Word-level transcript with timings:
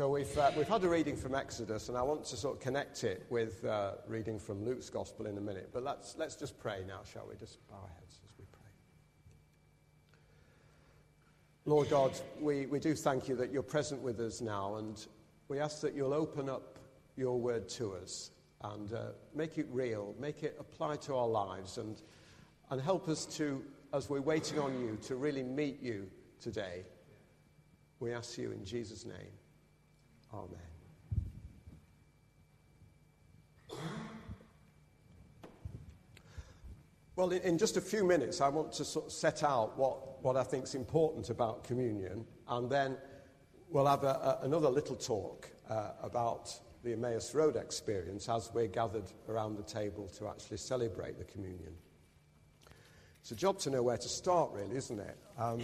So 0.00 0.08
we've, 0.08 0.38
uh, 0.38 0.50
we've 0.56 0.66
had 0.66 0.82
a 0.82 0.88
reading 0.88 1.14
from 1.14 1.34
Exodus, 1.34 1.90
and 1.90 1.98
I 1.98 2.00
want 2.00 2.24
to 2.24 2.34
sort 2.34 2.56
of 2.56 2.62
connect 2.62 3.04
it 3.04 3.26
with 3.28 3.62
uh, 3.66 3.96
reading 4.08 4.38
from 4.38 4.64
Luke's 4.64 4.88
Gospel 4.88 5.26
in 5.26 5.36
a 5.36 5.42
minute. 5.42 5.68
But 5.74 5.82
let's, 5.82 6.16
let's 6.16 6.36
just 6.36 6.58
pray 6.58 6.84
now, 6.88 7.00
shall 7.12 7.26
we? 7.28 7.36
Just 7.36 7.58
bow 7.68 7.76
our 7.82 7.90
heads 7.96 8.18
as 8.24 8.32
we 8.38 8.46
pray. 8.50 8.70
Lord 11.66 11.90
God, 11.90 12.18
we, 12.40 12.64
we 12.64 12.78
do 12.78 12.94
thank 12.94 13.28
you 13.28 13.36
that 13.36 13.52
you're 13.52 13.62
present 13.62 14.00
with 14.00 14.20
us 14.20 14.40
now, 14.40 14.76
and 14.76 15.06
we 15.48 15.58
ask 15.58 15.82
that 15.82 15.94
you'll 15.94 16.14
open 16.14 16.48
up 16.48 16.78
your 17.18 17.38
word 17.38 17.68
to 17.68 17.92
us 17.92 18.30
and 18.62 18.94
uh, 18.94 19.08
make 19.34 19.58
it 19.58 19.66
real, 19.70 20.14
make 20.18 20.42
it 20.42 20.56
apply 20.58 20.96
to 20.96 21.14
our 21.14 21.28
lives, 21.28 21.76
and, 21.76 22.00
and 22.70 22.80
help 22.80 23.06
us 23.06 23.26
to, 23.26 23.62
as 23.92 24.08
we're 24.08 24.22
waiting 24.22 24.58
on 24.60 24.80
you, 24.80 24.96
to 25.02 25.16
really 25.16 25.42
meet 25.42 25.82
you 25.82 26.08
today. 26.40 26.86
We 27.98 28.14
ask 28.14 28.38
you 28.38 28.50
in 28.52 28.64
Jesus' 28.64 29.04
name. 29.04 29.28
Amen. 30.32 30.58
Well, 37.16 37.32
in, 37.32 37.58
just 37.58 37.76
a 37.76 37.80
few 37.82 38.04
minutes, 38.04 38.40
I 38.40 38.48
want 38.48 38.72
to 38.72 38.84
sort 38.84 39.06
of 39.06 39.12
set 39.12 39.42
out 39.42 39.76
what, 39.76 40.22
what 40.22 40.36
I 40.36 40.42
think 40.42 40.64
is 40.64 40.74
important 40.74 41.28
about 41.28 41.64
communion, 41.64 42.24
and 42.48 42.70
then 42.70 42.96
we'll 43.68 43.86
have 43.86 44.04
a, 44.04 44.38
a, 44.40 44.46
another 44.46 44.70
little 44.70 44.96
talk 44.96 45.50
uh, 45.68 45.90
about 46.02 46.50
the 46.82 46.92
Emmaus 46.92 47.34
Road 47.34 47.56
experience 47.56 48.28
as 48.28 48.50
we're 48.54 48.68
gathered 48.68 49.12
around 49.28 49.56
the 49.56 49.62
table 49.62 50.08
to 50.16 50.28
actually 50.28 50.56
celebrate 50.56 51.18
the 51.18 51.24
communion. 51.24 51.74
It's 53.20 53.32
a 53.32 53.36
job 53.36 53.58
to 53.60 53.70
know 53.70 53.82
where 53.82 53.98
to 53.98 54.08
start, 54.08 54.52
really, 54.52 54.76
isn't 54.76 54.98
it? 54.98 55.18
Um, 55.38 55.60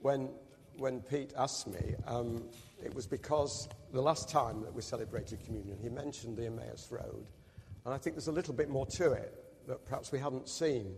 when, 0.00 0.28
when 0.78 1.00
Pete 1.00 1.32
asked 1.36 1.66
me, 1.66 1.94
um, 2.06 2.44
it 2.82 2.94
was 2.94 3.06
because 3.06 3.68
the 3.92 4.00
last 4.00 4.28
time 4.28 4.62
that 4.62 4.72
we 4.72 4.80
celebrated 4.80 5.44
communion, 5.44 5.76
he 5.80 5.88
mentioned 5.88 6.36
the 6.36 6.46
Emmaus 6.46 6.88
Road. 6.90 7.26
And 7.84 7.92
I 7.92 7.98
think 7.98 8.14
there's 8.14 8.28
a 8.28 8.32
little 8.32 8.54
bit 8.54 8.68
more 8.68 8.86
to 8.86 9.12
it 9.12 9.44
that 9.66 9.84
perhaps 9.84 10.12
we 10.12 10.18
haven't 10.18 10.48
seen. 10.48 10.94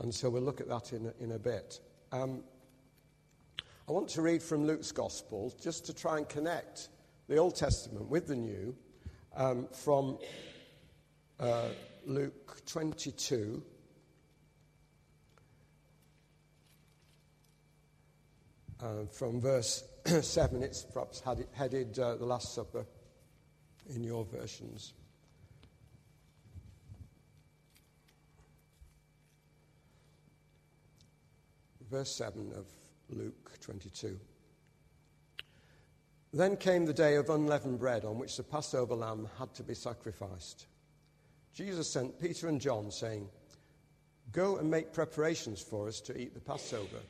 And 0.00 0.14
so 0.14 0.28
we'll 0.28 0.42
look 0.42 0.60
at 0.60 0.68
that 0.68 0.92
in 0.92 1.06
a, 1.06 1.22
in 1.22 1.32
a 1.32 1.38
bit. 1.38 1.78
Um, 2.12 2.42
I 3.88 3.92
want 3.92 4.08
to 4.10 4.22
read 4.22 4.42
from 4.42 4.66
Luke's 4.66 4.92
Gospel 4.92 5.54
just 5.60 5.86
to 5.86 5.94
try 5.94 6.18
and 6.18 6.28
connect 6.28 6.88
the 7.28 7.36
Old 7.36 7.54
Testament 7.54 8.08
with 8.08 8.26
the 8.26 8.36
New 8.36 8.74
um, 9.36 9.68
from 9.72 10.18
uh, 11.38 11.68
Luke 12.04 12.64
22. 12.66 13.62
Uh, 18.82 19.04
from 19.12 19.40
verse 19.40 19.84
7, 20.22 20.62
it's 20.62 20.82
perhaps 20.84 21.22
headed 21.52 21.98
uh, 21.98 22.16
The 22.16 22.24
Last 22.24 22.54
Supper 22.54 22.86
in 23.94 24.02
your 24.02 24.24
versions. 24.24 24.94
Verse 31.90 32.10
7 32.14 32.52
of 32.56 32.64
Luke 33.10 33.50
22. 33.60 34.18
Then 36.32 36.56
came 36.56 36.86
the 36.86 36.94
day 36.94 37.16
of 37.16 37.28
unleavened 37.28 37.80
bread 37.80 38.06
on 38.06 38.18
which 38.18 38.36
the 38.38 38.44
Passover 38.44 38.94
lamb 38.94 39.28
had 39.38 39.52
to 39.54 39.62
be 39.62 39.74
sacrificed. 39.74 40.68
Jesus 41.52 41.90
sent 41.90 42.18
Peter 42.18 42.48
and 42.48 42.60
John, 42.60 42.90
saying, 42.90 43.28
Go 44.32 44.56
and 44.56 44.70
make 44.70 44.94
preparations 44.94 45.60
for 45.60 45.88
us 45.88 46.00
to 46.02 46.16
eat 46.16 46.32
the 46.32 46.40
Passover. 46.40 47.00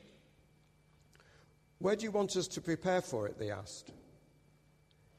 Where 1.81 1.95
do 1.95 2.03
you 2.03 2.11
want 2.11 2.35
us 2.35 2.47
to 2.49 2.61
prepare 2.61 3.01
for 3.01 3.27
it? 3.27 3.39
They 3.39 3.49
asked. 3.49 3.91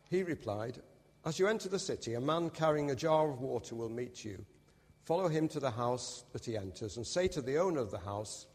He 0.08 0.22
replied, 0.22 0.78
As 1.24 1.36
you 1.40 1.48
enter 1.48 1.68
the 1.68 1.78
city, 1.78 2.14
a 2.14 2.20
man 2.20 2.50
carrying 2.50 2.92
a 2.92 2.94
jar 2.94 3.28
of 3.28 3.40
water 3.40 3.74
will 3.74 3.88
meet 3.88 4.24
you. 4.24 4.46
Follow 5.04 5.26
him 5.26 5.48
to 5.48 5.58
the 5.58 5.72
house 5.72 6.24
that 6.32 6.44
he 6.44 6.56
enters 6.56 6.96
and 6.96 7.04
say 7.04 7.26
to 7.26 7.42
the 7.42 7.58
owner 7.58 7.80
of 7.80 7.90
the 7.90 7.98
house, 7.98 8.46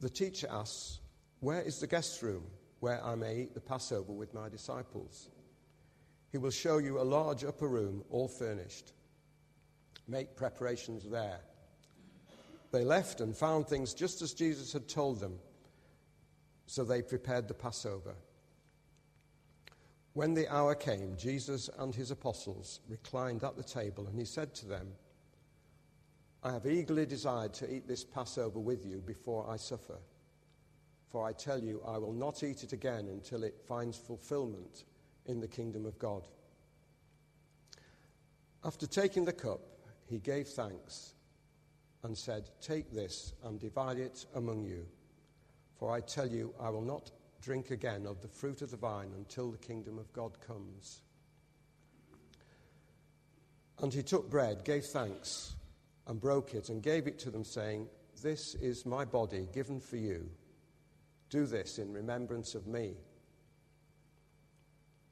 The 0.00 0.10
teacher 0.10 0.48
asks, 0.50 0.98
Where 1.38 1.62
is 1.62 1.78
the 1.78 1.86
guest 1.86 2.22
room 2.22 2.42
where 2.80 3.02
I 3.04 3.14
may 3.14 3.42
eat 3.42 3.54
the 3.54 3.60
Passover 3.60 4.12
with 4.12 4.34
my 4.34 4.48
disciples? 4.48 5.28
He 6.32 6.38
will 6.38 6.50
show 6.50 6.78
you 6.78 7.00
a 7.00 7.02
large 7.02 7.44
upper 7.44 7.68
room, 7.68 8.02
all 8.10 8.26
furnished. 8.26 8.94
Make 10.08 10.34
preparations 10.34 11.08
there. 11.08 11.38
They 12.72 12.84
left 12.84 13.20
and 13.20 13.36
found 13.36 13.68
things 13.68 13.94
just 13.94 14.22
as 14.22 14.34
Jesus 14.34 14.72
had 14.72 14.88
told 14.88 15.20
them 15.20 15.38
so 16.70 16.84
they 16.84 17.02
prepared 17.02 17.48
the 17.48 17.54
Passover. 17.54 18.14
When 20.12 20.34
the 20.34 20.46
hour 20.54 20.76
came, 20.76 21.16
Jesus 21.16 21.68
and 21.80 21.92
his 21.92 22.12
apostles 22.12 22.78
reclined 22.88 23.42
at 23.42 23.56
the 23.56 23.64
table, 23.64 24.06
and 24.06 24.16
he 24.16 24.24
said 24.24 24.54
to 24.54 24.68
them, 24.68 24.86
I 26.44 26.52
have 26.52 26.66
eagerly 26.66 27.06
desired 27.06 27.54
to 27.54 27.74
eat 27.74 27.88
this 27.88 28.04
Passover 28.04 28.60
with 28.60 28.86
you 28.86 28.98
before 29.04 29.50
I 29.50 29.56
suffer. 29.56 29.98
For 31.10 31.26
I 31.26 31.32
tell 31.32 31.60
you, 31.60 31.82
I 31.84 31.98
will 31.98 32.12
not 32.12 32.44
eat 32.44 32.62
it 32.62 32.72
again 32.72 33.08
until 33.08 33.42
it 33.42 33.60
finds 33.66 33.98
fulfillment 33.98 34.84
in 35.26 35.40
the 35.40 35.48
kingdom 35.48 35.86
of 35.86 35.98
God. 35.98 36.28
After 38.64 38.86
taking 38.86 39.24
the 39.24 39.32
cup, 39.32 39.60
he 40.06 40.20
gave 40.20 40.46
thanks 40.46 41.14
and 42.04 42.16
said, 42.16 42.48
Take 42.60 42.92
this 42.92 43.34
and 43.42 43.58
divide 43.58 43.98
it 43.98 44.24
among 44.36 44.62
you. 44.62 44.86
For 45.80 45.90
I 45.90 46.00
tell 46.00 46.28
you, 46.28 46.54
I 46.60 46.68
will 46.68 46.82
not 46.82 47.10
drink 47.40 47.70
again 47.70 48.04
of 48.06 48.20
the 48.20 48.28
fruit 48.28 48.60
of 48.60 48.70
the 48.70 48.76
vine 48.76 49.12
until 49.16 49.50
the 49.50 49.56
kingdom 49.56 49.98
of 49.98 50.12
God 50.12 50.38
comes. 50.46 51.00
And 53.78 53.92
he 53.92 54.02
took 54.02 54.28
bread, 54.28 54.62
gave 54.62 54.84
thanks, 54.84 55.54
and 56.06 56.20
broke 56.20 56.52
it, 56.52 56.68
and 56.68 56.82
gave 56.82 57.06
it 57.06 57.18
to 57.20 57.30
them, 57.30 57.44
saying, 57.44 57.88
This 58.22 58.54
is 58.56 58.84
my 58.84 59.06
body 59.06 59.48
given 59.54 59.80
for 59.80 59.96
you. 59.96 60.28
Do 61.30 61.46
this 61.46 61.78
in 61.78 61.94
remembrance 61.94 62.54
of 62.54 62.66
me. 62.66 62.92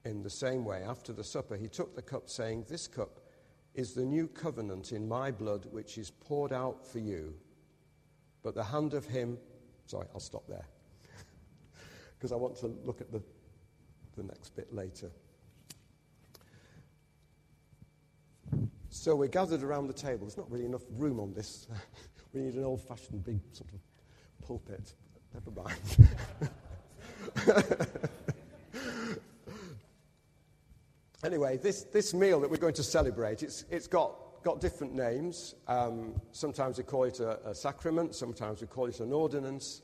In 0.05 0.23
the 0.23 0.29
same 0.29 0.67
way, 0.67 0.83
after 0.83 1.15
the 1.15 1.25
supper, 1.25 1.57
he 1.57 1.69
took 1.69 1.97
the 1.97 2.03
cup, 2.03 2.29
saying, 2.29 2.67
This 2.69 2.87
cup 2.87 3.21
is 3.75 3.95
the 3.95 4.05
new 4.05 4.29
covenant 4.29 4.93
in 4.93 5.09
my 5.09 5.31
blood, 5.31 5.65
which 5.71 5.97
is 5.97 6.11
poured 6.11 6.53
out 6.53 6.87
for 6.87 6.99
you. 6.99 7.33
But 8.43 8.55
the 8.55 8.65
hand 8.65 8.93
of 8.93 9.07
him 9.07 9.39
Sorry, 9.89 10.07
I'll 10.13 10.21
stop 10.21 10.47
there. 10.47 10.67
Because 12.19 12.33
I 12.33 12.37
want 12.37 12.57
to 12.57 12.67
look 12.85 13.01
at 13.01 13.13
the, 13.13 13.23
the 14.17 14.25
next 14.25 14.57
bit 14.57 14.75
later. 14.75 15.09
So 18.91 19.15
we're 19.15 19.29
gathered 19.29 19.63
around 19.63 19.87
the 19.87 19.93
table. 19.93 20.27
There's 20.27 20.37
not 20.37 20.51
really 20.51 20.67
enough 20.67 20.83
room 20.97 21.21
on 21.21 21.33
this. 21.33 21.69
we 22.35 22.41
need 22.41 22.55
an 22.55 22.65
old 22.65 22.83
fashioned 22.83 23.25
big 23.25 23.41
sort 23.53 23.71
of 23.73 23.79
pulpit. 24.47 24.95
Never 25.33 25.53
mind. 25.53 26.09
anyway, 31.25 31.57
this, 31.57 31.85
this 31.85 32.13
meal 32.13 32.41
that 32.41 32.51
we're 32.51 32.57
going 32.57 32.75
to 32.75 32.83
celebrate, 32.83 33.45
it's, 33.45 33.65
it's 33.71 33.87
got, 33.87 34.17
got 34.49 34.63
different 34.63 34.95
names. 34.95 35.57
Um, 35.67 36.19
sometimes 36.33 36.79
we 36.79 36.85
call 36.85 37.05
it 37.05 37.21
a, 37.21 37.51
a, 37.51 37.55
sacrament, 37.55 38.15
sometimes 38.15 38.63
we 38.63 38.67
call 38.67 38.87
it 38.87 38.99
an 39.01 39.13
ordinance. 39.13 39.83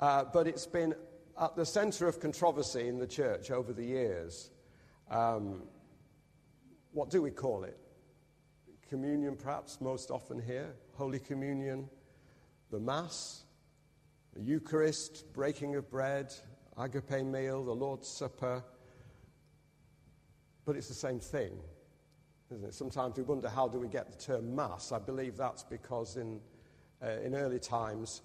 Uh, 0.00 0.24
but 0.24 0.46
it's 0.46 0.66
been 0.66 0.94
at 1.38 1.54
the 1.54 1.66
center 1.66 2.08
of 2.08 2.18
controversy 2.18 2.88
in 2.88 2.96
the 2.96 3.06
church 3.06 3.50
over 3.50 3.74
the 3.74 3.84
years. 3.84 4.52
Um, 5.10 5.64
what 6.92 7.10
do 7.10 7.20
we 7.20 7.30
call 7.30 7.64
it? 7.64 7.78
Communion, 8.88 9.36
perhaps, 9.36 9.82
most 9.82 10.10
often 10.10 10.40
here. 10.40 10.72
Holy 10.94 11.18
Communion, 11.18 11.86
the 12.70 12.80
Mass, 12.80 13.44
the 14.34 14.40
Eucharist, 14.40 15.30
breaking 15.34 15.74
of 15.74 15.90
bread, 15.90 16.32
agape 16.78 17.22
meal, 17.22 17.62
the 17.62 17.74
Lord's 17.74 18.08
Supper. 18.08 18.64
But 20.64 20.76
it's 20.76 20.88
the 20.88 20.94
same 20.94 21.20
thing? 21.20 21.60
Sometimes 22.70 23.16
we 23.16 23.22
wonder 23.22 23.48
how 23.48 23.68
do 23.68 23.78
we 23.78 23.86
get 23.86 24.10
the 24.10 24.18
term 24.18 24.56
Mass. 24.56 24.90
I 24.90 24.98
believe 24.98 25.36
that's 25.36 25.62
because 25.62 26.16
in, 26.16 26.40
uh, 27.00 27.10
in 27.24 27.36
early 27.36 27.60
times, 27.60 28.22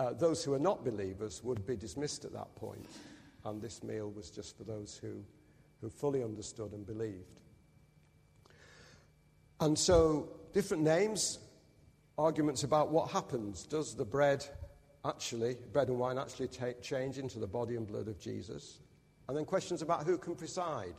uh, 0.00 0.14
those 0.14 0.42
who 0.42 0.54
are 0.54 0.58
not 0.58 0.84
believers 0.84 1.44
would 1.44 1.66
be 1.66 1.76
dismissed 1.76 2.24
at 2.24 2.32
that 2.32 2.54
point, 2.56 2.86
and 3.44 3.60
this 3.60 3.82
meal 3.82 4.10
was 4.10 4.30
just 4.30 4.56
for 4.56 4.64
those 4.64 4.96
who, 4.96 5.22
who 5.82 5.90
fully 5.90 6.22
understood 6.22 6.72
and 6.72 6.86
believed. 6.86 7.40
And 9.60 9.78
so, 9.78 10.30
different 10.54 10.82
names, 10.82 11.38
arguments 12.16 12.62
about 12.62 12.90
what 12.90 13.10
happens. 13.10 13.66
Does 13.66 13.94
the 13.94 14.04
bread 14.04 14.46
actually, 15.04 15.58
bread 15.72 15.88
and 15.88 15.98
wine 15.98 16.16
actually 16.16 16.48
take, 16.48 16.80
change 16.80 17.18
into 17.18 17.38
the 17.38 17.46
body 17.46 17.76
and 17.76 17.86
blood 17.86 18.08
of 18.08 18.18
Jesus? 18.18 18.78
And 19.28 19.36
then 19.36 19.44
questions 19.44 19.82
about 19.82 20.04
who 20.04 20.16
can 20.16 20.36
preside. 20.36 20.94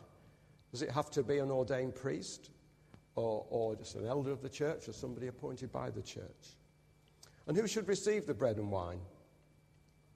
Does 0.72 0.84
it 0.84 0.92
have 0.92 1.10
to 1.12 1.24
be 1.24 1.40
an 1.40 1.50
ordained 1.50 1.96
priest 1.96 2.52
or, 3.20 3.46
or 3.50 3.76
just 3.76 3.96
an 3.96 4.06
elder 4.06 4.32
of 4.32 4.42
the 4.42 4.50
church 4.50 4.88
or 4.88 4.94
somebody 4.94 5.28
appointed 5.28 5.72
by 5.72 5.90
the 5.90 6.02
church? 6.02 6.56
And 7.48 7.58
who 7.58 7.68
should 7.68 7.88
receive 7.88 8.26
the 8.26 8.34
bread 8.34 8.58
and 8.58 8.72
wine? 8.72 9.00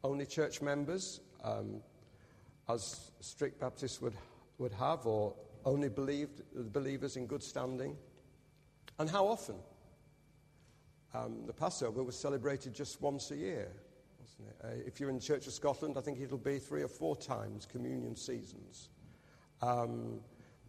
Only 0.04 0.26
church 0.26 0.62
members? 0.62 1.20
Um, 1.44 1.82
as 2.70 3.12
strict 3.20 3.60
Baptists 3.60 4.02
would, 4.02 4.14
would 4.58 4.72
have, 4.74 5.06
or 5.06 5.34
only 5.66 5.90
believed 5.90 6.42
believers 6.72 7.18
in 7.18 7.28
good 7.28 7.44
standing? 7.44 7.98
And 9.00 9.10
how 9.10 9.28
often? 9.28 9.56
Um, 11.14 11.46
the 11.46 11.54
Passover 11.54 12.04
was 12.04 12.18
celebrated 12.18 12.74
just 12.74 13.02
once 13.02 13.32
a 13.32 13.36
year, 13.36 13.68
wasn't 14.20 14.48
it? 14.48 14.56
Uh, 14.64 14.88
if 14.88 15.00
you're 15.00 15.10
in 15.10 15.18
the 15.18 15.22
Church 15.22 15.46
of 15.48 15.54
Scotland, 15.54 15.98
I 15.98 16.02
think 16.02 16.20
it'll 16.22 16.38
be 16.38 16.60
three 16.60 16.82
or 16.82 16.88
four 16.88 17.16
times 17.16 17.66
communion 17.66 18.16
seasons. 18.16 18.90
Um, 19.62 20.20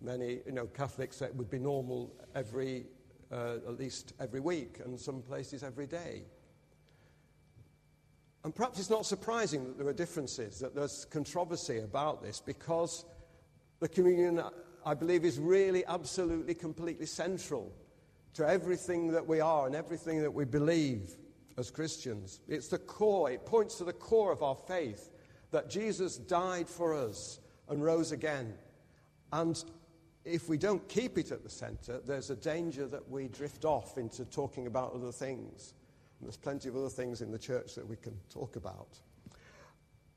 many, 0.05 0.41
you 0.47 0.53
know, 0.53 0.67
Catholics, 0.67 1.23
it 1.23 1.35
would 1.35 1.51
be 1.51 1.59
normal 1.59 2.13
every, 2.35 2.87
uh, 3.33 3.57
at 3.67 3.79
least 3.79 4.13
every 4.21 4.41
week, 4.41 4.81
and 4.85 4.99
some 4.99 5.23
places 5.23 5.63
every 5.63 5.87
day. 5.87 6.23
And 8.45 8.55
perhaps 8.55 8.79
it's 8.79 8.91
not 8.91 9.07
surprising 9.07 9.65
that 9.65 9.79
there 9.79 9.89
are 9.89 9.95
differences, 9.95 10.59
that 10.59 10.75
there's 10.75 11.07
controversy 11.07 11.79
about 11.79 12.23
this, 12.23 12.41
because 12.41 13.07
the 13.81 13.89
communion, 13.89 14.43
I 14.85 14.95
believe, 14.95 15.25
is 15.25 15.39
really 15.39 15.85
absolutely, 15.87 16.55
completely 16.55 17.07
central 17.07 17.73
to 18.35 18.47
everything 18.47 19.13
that 19.13 19.27
we 19.27 19.41
are 19.41 19.67
and 19.67 19.75
everything 19.75 20.21
that 20.21 20.31
we 20.31 20.45
believe 20.45 21.17
as 21.57 21.71
Christians. 21.71 22.41
It's 22.49 22.69
the 22.69 22.79
core, 22.79 23.31
it 23.31 23.47
points 23.47 23.77
to 23.77 23.85
the 23.85 23.93
core 23.93 24.33
of 24.33 24.43
our 24.43 24.57
faith 24.57 25.11
that 25.53 25.71
Jesus 25.71 26.17
died 26.17 26.69
for 26.69 26.95
us 26.95 27.39
and 27.69 27.83
rose 27.83 28.13
again. 28.13 28.55
And 29.33 29.63
if 30.25 30.49
we 30.49 30.57
don't 30.57 30.87
keep 30.89 31.19
it 31.19 31.31
at 31.31 31.43
the 31.43 31.51
center, 31.51 32.01
there's 32.07 32.31
a 32.31 32.37
danger 32.37 32.87
that 32.87 33.11
we 33.11 33.29
drift 33.29 33.65
off 33.65 33.99
into 33.99 34.25
talking 34.25 34.67
about 34.67 34.95
other 34.95 35.13
things. 35.13 35.75
And 36.19 36.29
there's 36.29 36.37
plenty 36.37 36.69
of 36.69 36.77
other 36.77 36.89
things 36.89 37.21
in 37.21 37.31
the 37.31 37.39
church 37.39 37.75
that 37.75 37.87
we 37.87 37.97
can 37.97 38.17
talk 38.31 38.57
about. 38.57 38.99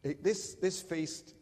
It, 0.03 0.23
this, 0.23 0.55
this 0.55 0.81
feast, 0.81 1.35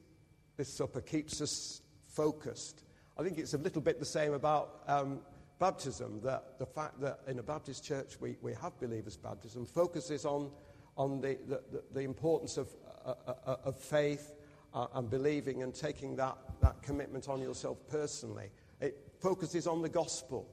this 0.57 0.75
supper, 0.75 1.01
keeps 1.01 1.41
us 1.41 1.81
focused. 2.07 2.83
I 3.17 3.23
think 3.23 3.37
it's 3.37 3.53
a 3.53 3.59
little 3.59 3.81
bit 3.81 3.99
the 3.99 4.05
same 4.05 4.33
about 4.33 4.81
um, 4.87 5.19
baptism, 5.59 6.19
that 6.23 6.57
the 6.57 6.65
fact 6.65 6.99
that 7.01 7.19
in 7.27 7.37
a 7.37 7.43
Baptist 7.43 7.85
church 7.85 8.19
we, 8.19 8.37
we 8.41 8.53
have 8.53 8.79
believers' 8.79 9.17
baptism 9.17 9.65
focuses 9.65 10.25
on, 10.25 10.49
on 10.97 11.21
the, 11.21 11.37
the, 11.47 11.61
the 11.93 12.01
importance 12.01 12.57
of, 12.57 12.69
uh, 13.05 13.13
uh, 13.27 13.33
uh, 13.45 13.55
of 13.65 13.77
faith 13.77 14.34
uh, 14.75 14.87
and 14.93 15.09
believing 15.09 15.63
and 15.63 15.73
taking 15.73 16.15
that, 16.17 16.37
that 16.61 16.81
commitment 16.83 17.29
on 17.29 17.41
yourself 17.41 17.77
personally. 17.87 18.49
It 18.81 18.97
focuses 19.19 19.65
on 19.65 19.81
the 19.81 19.89
gospel. 19.89 20.47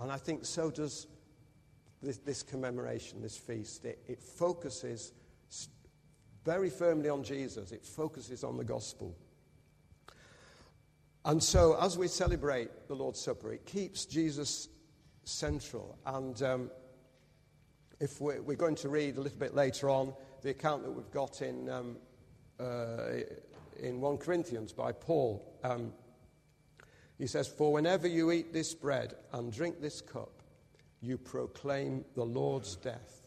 And 0.00 0.10
I 0.10 0.16
think 0.16 0.46
so 0.46 0.70
does 0.70 1.06
this, 2.02 2.16
this 2.18 2.42
commemoration, 2.42 3.20
this 3.20 3.36
feast. 3.36 3.84
It, 3.84 3.98
it 4.08 4.22
focuses 4.22 5.12
very 6.42 6.70
firmly 6.70 7.10
on 7.10 7.22
Jesus, 7.22 7.70
it 7.70 7.84
focuses 7.84 8.42
on 8.42 8.56
the 8.56 8.64
gospel. 8.64 9.14
And 11.26 11.42
so, 11.42 11.76
as 11.78 11.98
we 11.98 12.08
celebrate 12.08 12.88
the 12.88 12.94
Lord's 12.94 13.20
Supper, 13.20 13.52
it 13.52 13.66
keeps 13.66 14.06
Jesus 14.06 14.68
central. 15.24 15.98
And 16.06 16.42
um, 16.42 16.70
if 18.00 18.22
we're, 18.22 18.40
we're, 18.40 18.56
going 18.56 18.76
to 18.76 18.88
read 18.88 19.18
a 19.18 19.20
little 19.20 19.38
bit 19.38 19.54
later 19.54 19.90
on 19.90 20.14
the 20.40 20.48
account 20.48 20.82
that 20.84 20.92
we've 20.92 21.10
got 21.10 21.42
in, 21.42 21.68
um, 21.68 21.98
uh, 22.58 23.20
in 23.80 24.00
1 24.00 24.18
Corinthians 24.18 24.72
by 24.72 24.92
Paul, 24.92 25.58
um, 25.64 25.92
he 27.18 27.26
says, 27.26 27.48
For 27.48 27.72
whenever 27.72 28.06
you 28.06 28.30
eat 28.32 28.52
this 28.52 28.74
bread 28.74 29.14
and 29.32 29.52
drink 29.52 29.80
this 29.80 30.00
cup, 30.00 30.42
you 31.00 31.18
proclaim 31.18 32.04
the 32.14 32.24
Lord's 32.24 32.76
death 32.76 33.22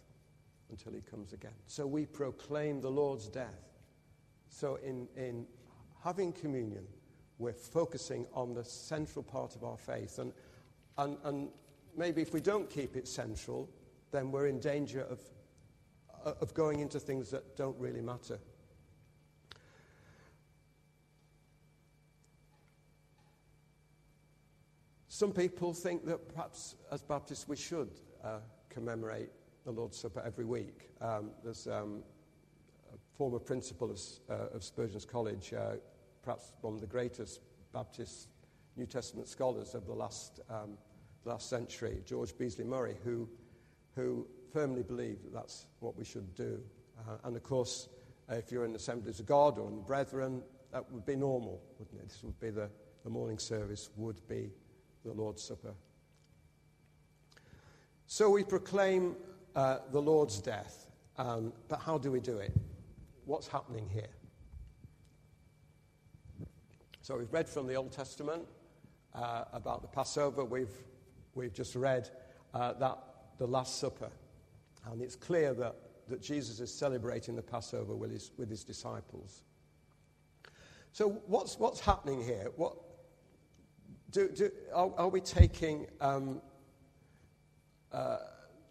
until 0.69 0.93
he 0.93 1.01
comes 1.01 1.33
again. 1.33 1.53
So 1.67 1.85
we 1.85 2.05
proclaim 2.05 2.81
the 2.81 2.89
Lord's 2.89 3.27
death. 3.27 3.69
So, 4.49 4.75
in, 4.83 5.07
in 5.15 5.45
having 6.03 6.31
communion, 6.31 6.85
we're 7.39 7.53
focusing 7.53 8.25
on 8.33 8.53
the 8.53 8.63
central 8.63 9.23
part 9.23 9.55
of 9.55 9.63
our 9.63 9.77
faith. 9.77 10.19
And, 10.19 10.31
and, 10.97 11.17
and 11.23 11.49
maybe 11.97 12.21
if 12.21 12.33
we 12.33 12.41
don't 12.41 12.69
keep 12.69 12.95
it 12.95 13.07
central, 13.07 13.69
then 14.11 14.31
we're 14.31 14.47
in 14.47 14.59
danger 14.59 15.01
of, 15.09 15.19
of 16.23 16.53
going 16.53 16.79
into 16.79 16.99
things 16.99 17.31
that 17.31 17.57
don't 17.57 17.77
really 17.79 18.01
matter. 18.01 18.39
Some 25.23 25.31
people 25.31 25.73
think 25.73 26.05
that 26.07 26.35
perhaps 26.35 26.75
as 26.91 27.01
Baptists 27.01 27.47
we 27.47 27.55
should 27.55 27.87
uh, 28.25 28.39
commemorate 28.67 29.29
the 29.63 29.71
Lord's 29.71 29.97
Supper 29.97 30.21
every 30.25 30.43
week. 30.43 30.89
Um, 30.99 31.31
there's 31.45 31.65
um, 31.65 32.03
a 32.93 32.97
former 33.17 33.39
principal 33.39 33.89
of, 33.89 34.01
uh, 34.29 34.53
of 34.53 34.65
Spurgeon's 34.65 35.05
College, 35.05 35.53
uh, 35.53 35.75
perhaps 36.23 36.51
one 36.59 36.73
of 36.73 36.81
the 36.81 36.87
greatest 36.87 37.39
Baptist 37.71 38.27
New 38.75 38.85
Testament 38.85 39.29
scholars 39.29 39.75
of 39.75 39.85
the 39.85 39.93
last, 39.93 40.41
um, 40.49 40.77
last 41.23 41.49
century, 41.49 42.01
George 42.05 42.37
Beasley 42.37 42.65
Murray, 42.65 42.97
who, 43.05 43.29
who 43.95 44.27
firmly 44.51 44.83
believed 44.83 45.23
that 45.23 45.33
that's 45.33 45.67
what 45.79 45.97
we 45.97 46.03
should 46.03 46.35
do. 46.35 46.61
Uh, 46.99 47.15
and 47.23 47.37
of 47.37 47.43
course, 47.43 47.87
uh, 48.29 48.35
if 48.35 48.51
you're 48.51 48.65
in 48.65 48.73
the 48.73 48.77
Assemblies 48.77 49.21
of 49.21 49.25
God 49.25 49.57
or 49.57 49.69
in 49.69 49.77
the 49.77 49.83
Brethren, 49.83 50.43
that 50.73 50.91
would 50.91 51.05
be 51.05 51.15
normal, 51.15 51.61
wouldn't 51.79 52.01
it? 52.01 52.09
This 52.09 52.21
would 52.23 52.41
be 52.41 52.49
the, 52.49 52.69
the 53.05 53.09
morning 53.09 53.39
service, 53.39 53.89
would 53.95 54.19
be 54.27 54.51
the 55.03 55.13
Lord's 55.13 55.43
Supper. 55.43 55.73
So 58.07 58.29
we 58.29 58.43
proclaim 58.43 59.15
uh, 59.55 59.79
the 59.91 60.01
Lord's 60.01 60.39
death, 60.39 60.87
um, 61.17 61.53
but 61.67 61.79
how 61.79 61.97
do 61.97 62.11
we 62.11 62.19
do 62.19 62.37
it? 62.37 62.53
What's 63.25 63.47
happening 63.47 63.89
here? 63.91 64.09
So 67.01 67.17
we've 67.17 67.33
read 67.33 67.49
from 67.49 67.67
the 67.67 67.75
Old 67.75 67.91
Testament 67.91 68.43
uh, 69.13 69.45
about 69.51 69.81
the 69.81 69.87
Passover. 69.87 70.45
We've, 70.45 70.71
we've 71.35 71.53
just 71.53 71.75
read 71.75 72.09
uh, 72.53 72.73
that 72.73 72.97
the 73.39 73.47
Last 73.47 73.79
Supper. 73.79 74.09
And 74.89 75.01
it's 75.01 75.15
clear 75.15 75.53
that, 75.53 75.75
that 76.07 76.21
Jesus 76.21 76.59
is 76.59 76.73
celebrating 76.73 77.35
the 77.35 77.41
Passover 77.41 77.95
with 77.95 78.11
his, 78.11 78.31
with 78.37 78.49
his 78.49 78.63
disciples. 78.63 79.41
So 80.91 81.21
what's, 81.27 81.57
what's 81.57 81.79
happening 81.79 82.23
here? 82.23 82.51
What, 82.55 82.75
do, 84.13 84.29
do, 84.29 84.51
are, 84.73 84.91
are 84.97 85.09
we 85.09 85.19
taking 85.19 85.87
um, 85.99 86.41
uh, 87.91 88.17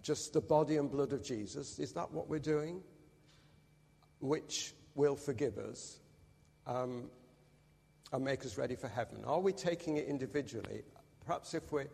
just 0.03 0.33
the 0.33 0.41
body 0.41 0.77
and 0.77 0.91
blood 0.91 1.13
of 1.13 1.23
Jesus? 1.23 1.79
Is 1.79 1.93
that 1.93 2.11
what 2.11 2.29
we're 2.29 2.39
doing? 2.39 2.81
Which 4.21 4.73
will 4.95 5.17
forgive 5.17 5.59
us. 5.59 5.99
Um, 6.67 7.11
and 8.13 8.25
make 8.25 8.45
us 8.45 8.59
ready 8.59 8.77
for 8.77 8.89
heaven? 8.89 9.25
Are 9.25 9.41
we 9.41 9.53
taking 9.53 9.97
it 9.97 10.07
individually? 10.07 10.83
Perhaps 11.25 11.55
if 11.55 11.73
we're 11.73 11.87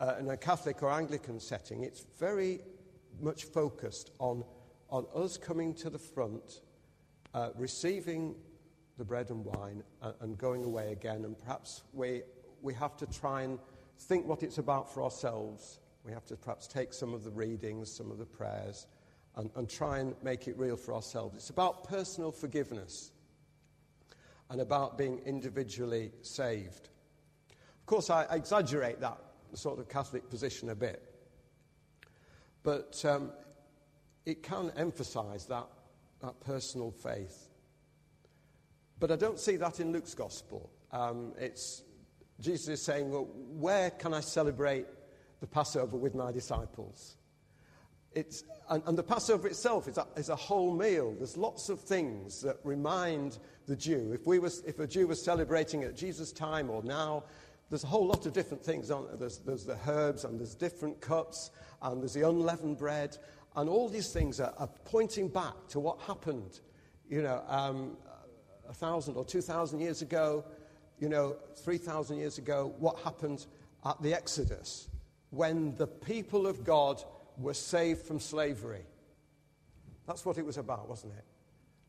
uh, 0.00 0.14
in 0.20 0.28
a 0.28 0.36
Catholic 0.36 0.82
or 0.82 0.90
Anglican 0.90 1.40
setting, 1.40 1.84
it's 1.84 2.04
very 2.18 2.60
much 3.20 3.44
focused 3.44 4.10
on, 4.18 4.44
on 4.90 5.06
us 5.14 5.36
coming 5.36 5.74
to 5.74 5.90
the 5.90 5.98
front, 5.98 6.60
uh, 7.34 7.50
receiving 7.56 8.34
the 8.98 9.04
bread 9.04 9.30
and 9.30 9.44
wine, 9.44 9.82
and, 10.02 10.14
and 10.20 10.38
going 10.38 10.64
away 10.64 10.92
again. 10.92 11.24
And 11.24 11.38
perhaps 11.38 11.82
we, 11.92 12.22
we 12.62 12.74
have 12.74 12.96
to 12.98 13.06
try 13.06 13.42
and 13.42 13.58
think 13.98 14.26
what 14.26 14.42
it's 14.42 14.58
about 14.58 14.92
for 14.92 15.02
ourselves. 15.02 15.80
We 16.04 16.12
have 16.12 16.24
to 16.26 16.36
perhaps 16.36 16.66
take 16.66 16.92
some 16.92 17.14
of 17.14 17.24
the 17.24 17.30
readings, 17.30 17.90
some 17.90 18.10
of 18.10 18.18
the 18.18 18.26
prayers, 18.26 18.86
and, 19.36 19.50
and 19.56 19.68
try 19.68 19.98
and 19.98 20.14
make 20.22 20.48
it 20.48 20.56
real 20.58 20.76
for 20.76 20.94
ourselves. 20.94 21.36
It's 21.36 21.50
about 21.50 21.84
personal 21.84 22.32
forgiveness 22.32 23.12
and 24.50 24.60
about 24.60 24.96
being 24.96 25.20
individually 25.26 26.12
saved. 26.22 26.88
Of 27.80 27.86
course, 27.86 28.10
I 28.10 28.24
exaggerate 28.30 29.00
that 29.00 29.18
sort 29.54 29.78
of 29.78 29.88
Catholic 29.88 30.28
position 30.30 30.70
a 30.70 30.74
bit, 30.74 31.02
but 32.62 33.02
um, 33.04 33.32
it 34.26 34.42
can 34.42 34.72
emphasize 34.76 35.46
that, 35.46 35.66
that 36.20 36.38
personal 36.40 36.90
faith. 36.90 37.48
But 39.00 39.10
I 39.10 39.16
don't 39.16 39.38
see 39.38 39.56
that 39.56 39.80
in 39.80 39.92
Luke's 39.92 40.14
gospel. 40.14 40.70
Um, 40.92 41.32
it's, 41.38 41.82
Jesus 42.40 42.68
is 42.68 42.82
saying, 42.82 43.10
well, 43.10 43.28
where 43.34 43.90
can 43.90 44.14
I 44.14 44.20
celebrate 44.20 44.86
the 45.40 45.46
Passover 45.46 45.96
with 45.96 46.14
my 46.14 46.30
disciples? 46.30 47.16
It's, 48.12 48.44
and, 48.70 48.82
and, 48.86 48.96
the 48.96 49.02
Passover 49.02 49.48
itself 49.48 49.86
is 49.86 49.98
a, 49.98 50.06
is 50.16 50.28
a, 50.28 50.36
whole 50.36 50.74
meal. 50.74 51.14
There's 51.18 51.36
lots 51.36 51.68
of 51.68 51.80
things 51.80 52.40
that 52.42 52.56
remind 52.64 53.38
the 53.66 53.76
Jew. 53.76 54.12
If, 54.12 54.26
we 54.26 54.38
was, 54.38 54.62
if 54.66 54.78
a 54.78 54.86
Jew 54.86 55.06
was 55.06 55.22
celebrating 55.22 55.84
at 55.84 55.94
Jesus' 55.94 56.32
time 56.32 56.70
or 56.70 56.82
now, 56.82 57.24
there's 57.70 57.84
a 57.84 57.88
whole 57.88 58.06
lot 58.06 58.24
of 58.24 58.32
different 58.32 58.64
things, 58.64 58.88
there? 58.88 58.98
There's, 59.18 59.38
there's 59.38 59.64
the 59.64 59.78
herbs 59.86 60.24
and 60.24 60.40
there's 60.40 60.54
different 60.54 61.00
cups 61.00 61.50
and 61.82 62.00
there's 62.00 62.14
the 62.14 62.26
unleavened 62.26 62.78
bread. 62.78 63.18
And 63.56 63.68
all 63.68 63.88
these 63.88 64.10
things 64.10 64.40
are, 64.40 64.54
are 64.58 64.70
pointing 64.84 65.28
back 65.28 65.54
to 65.68 65.80
what 65.80 66.00
happened, 66.00 66.60
you 67.10 67.22
know, 67.22 67.42
um, 67.46 67.96
a 68.68 68.74
thousand 68.74 69.16
or 69.16 69.24
two 69.24 69.40
thousand 69.40 69.80
years 69.80 70.02
ago, 70.02 70.44
you 71.00 71.08
know, 71.08 71.36
three 71.56 71.78
thousand 71.78 72.18
years 72.18 72.38
ago, 72.38 72.74
what 72.78 72.98
happened 73.00 73.46
at 73.84 74.00
the 74.02 74.14
Exodus 74.14 74.88
when 75.30 75.76
the 75.76 75.86
people 75.86 76.46
of 76.46 76.64
God 76.64 77.02
were 77.36 77.54
saved 77.54 78.02
from 78.02 78.18
slavery. 78.20 78.84
That's 80.06 80.24
what 80.24 80.38
it 80.38 80.46
was 80.46 80.56
about, 80.56 80.88
wasn't 80.88 81.12
it? 81.18 81.24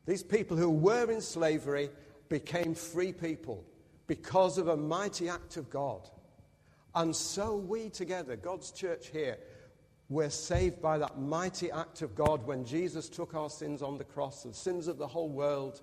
These 0.05 0.23
people 0.23 0.57
who 0.57 0.69
were 0.69 1.09
in 1.09 1.21
slavery 1.21 1.89
became 2.27 2.75
free 2.75 3.13
people 3.13 3.63
because 4.07 4.57
of 4.57 4.67
a 4.67 4.77
mighty 4.77 5.29
act 5.29 5.57
of 5.57 5.69
God. 5.69 6.09
And 6.95 7.15
so 7.15 7.55
we 7.55 7.89
together, 7.89 8.35
God's 8.35 8.71
church 8.71 9.07
here, 9.07 9.37
we're 10.09 10.31
saved 10.31 10.81
by 10.81 10.97
that 10.97 11.19
mighty 11.19 11.71
act 11.71 12.01
of 12.01 12.15
God 12.15 12.45
when 12.45 12.65
Jesus 12.65 13.07
took 13.07 13.35
our 13.35 13.49
sins 13.49 13.81
on 13.81 13.97
the 13.97 14.03
cross, 14.03 14.43
the 14.43 14.53
sins 14.53 14.87
of 14.87 14.97
the 14.97 15.07
whole 15.07 15.29
world. 15.29 15.81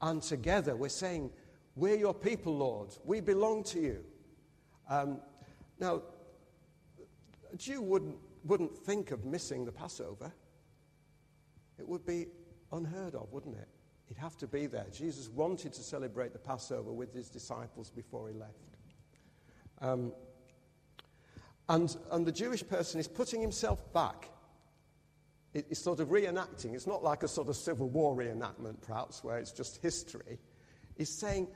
And 0.00 0.22
together 0.22 0.74
we're 0.74 0.88
saying, 0.88 1.30
We're 1.76 1.96
your 1.96 2.14
people, 2.14 2.56
Lord. 2.56 2.88
We 3.04 3.20
belong 3.20 3.62
to 3.64 3.78
you. 3.78 4.04
Um, 4.88 5.20
now, 5.78 6.02
a 7.52 7.56
Jew 7.56 7.82
wouldn't, 7.82 8.16
wouldn't 8.44 8.74
think 8.74 9.10
of 9.10 9.26
missing 9.26 9.66
the 9.66 9.72
Passover. 9.72 10.32
It 11.78 11.86
would 11.86 12.06
be 12.06 12.28
unheard 12.72 13.14
of, 13.14 13.30
wouldn't 13.30 13.56
it? 13.56 13.68
He'd 14.08 14.16
have 14.16 14.38
to 14.38 14.46
be 14.46 14.66
there. 14.66 14.86
Jesus 14.90 15.28
wanted 15.28 15.74
to 15.74 15.82
celebrate 15.82 16.32
the 16.32 16.38
Passover 16.38 16.92
with 16.92 17.12
his 17.12 17.28
disciples 17.28 17.90
before 17.90 18.28
he 18.28 18.34
left. 18.34 18.54
Um, 19.82 20.12
and, 21.68 21.94
and 22.10 22.24
the 22.24 22.32
Jewish 22.32 22.66
person 22.66 23.00
is 23.00 23.08
putting 23.08 23.42
himself 23.42 23.92
back. 23.92 24.30
It, 25.52 25.66
it's 25.68 25.80
sort 25.80 26.00
of 26.00 26.08
reenacting. 26.08 26.74
It's 26.74 26.86
not 26.86 27.02
like 27.02 27.22
a 27.22 27.28
sort 27.28 27.48
of 27.48 27.56
Civil 27.56 27.90
War 27.90 28.16
reenactment, 28.16 28.80
perhaps, 28.80 29.22
where 29.22 29.38
it's 29.38 29.52
just 29.52 29.82
history. 29.82 30.38
He's 30.96 31.10
saying, 31.10 31.48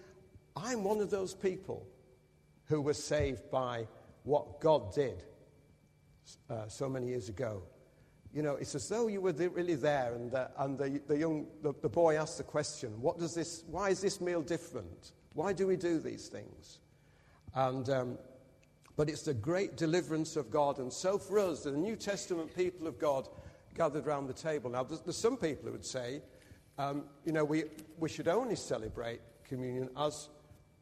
I'm 0.62 0.84
one 0.84 1.00
of 1.00 1.10
those 1.10 1.34
people 1.34 1.86
who 2.66 2.80
was 2.80 3.02
saved 3.02 3.50
by 3.50 3.86
what 4.24 4.60
God 4.60 4.92
did 4.94 5.24
uh, 6.48 6.68
so 6.68 6.88
many 6.88 7.08
years 7.08 7.28
ago. 7.28 7.62
You 8.32 8.42
know, 8.42 8.54
it's 8.54 8.74
as 8.74 8.88
though 8.88 9.08
you 9.08 9.20
were 9.20 9.32
really 9.32 9.74
there, 9.74 10.14
and, 10.14 10.32
uh, 10.32 10.48
and 10.58 10.78
the, 10.78 11.00
the, 11.08 11.18
young, 11.18 11.46
the, 11.62 11.72
the 11.82 11.88
boy 11.88 12.16
asked 12.16 12.38
the 12.38 12.44
question, 12.44 12.90
what 13.00 13.18
does 13.18 13.34
this, 13.34 13.64
why 13.66 13.90
is 13.90 14.00
this 14.00 14.20
meal 14.20 14.42
different? 14.42 15.12
Why 15.34 15.52
do 15.52 15.66
we 15.66 15.76
do 15.76 15.98
these 15.98 16.28
things? 16.28 16.78
And, 17.54 17.88
um, 17.90 18.18
but 18.96 19.08
it's 19.08 19.22
the 19.22 19.34
great 19.34 19.76
deliverance 19.76 20.36
of 20.36 20.50
God. 20.50 20.78
And 20.78 20.92
so 20.92 21.18
for 21.18 21.38
us, 21.38 21.64
the 21.64 21.72
New 21.72 21.96
Testament 21.96 22.54
people 22.54 22.86
of 22.86 22.98
God 22.98 23.28
gathered 23.74 24.06
around 24.06 24.28
the 24.28 24.34
table. 24.34 24.70
Now, 24.70 24.84
there's, 24.84 25.00
there's 25.00 25.16
some 25.16 25.36
people 25.36 25.66
who 25.66 25.72
would 25.72 25.86
say, 25.86 26.22
um, 26.78 27.04
you 27.24 27.32
know, 27.32 27.44
we, 27.44 27.64
we 27.98 28.08
should 28.08 28.28
only 28.28 28.56
celebrate 28.56 29.20
communion 29.44 29.88
as, 29.98 30.28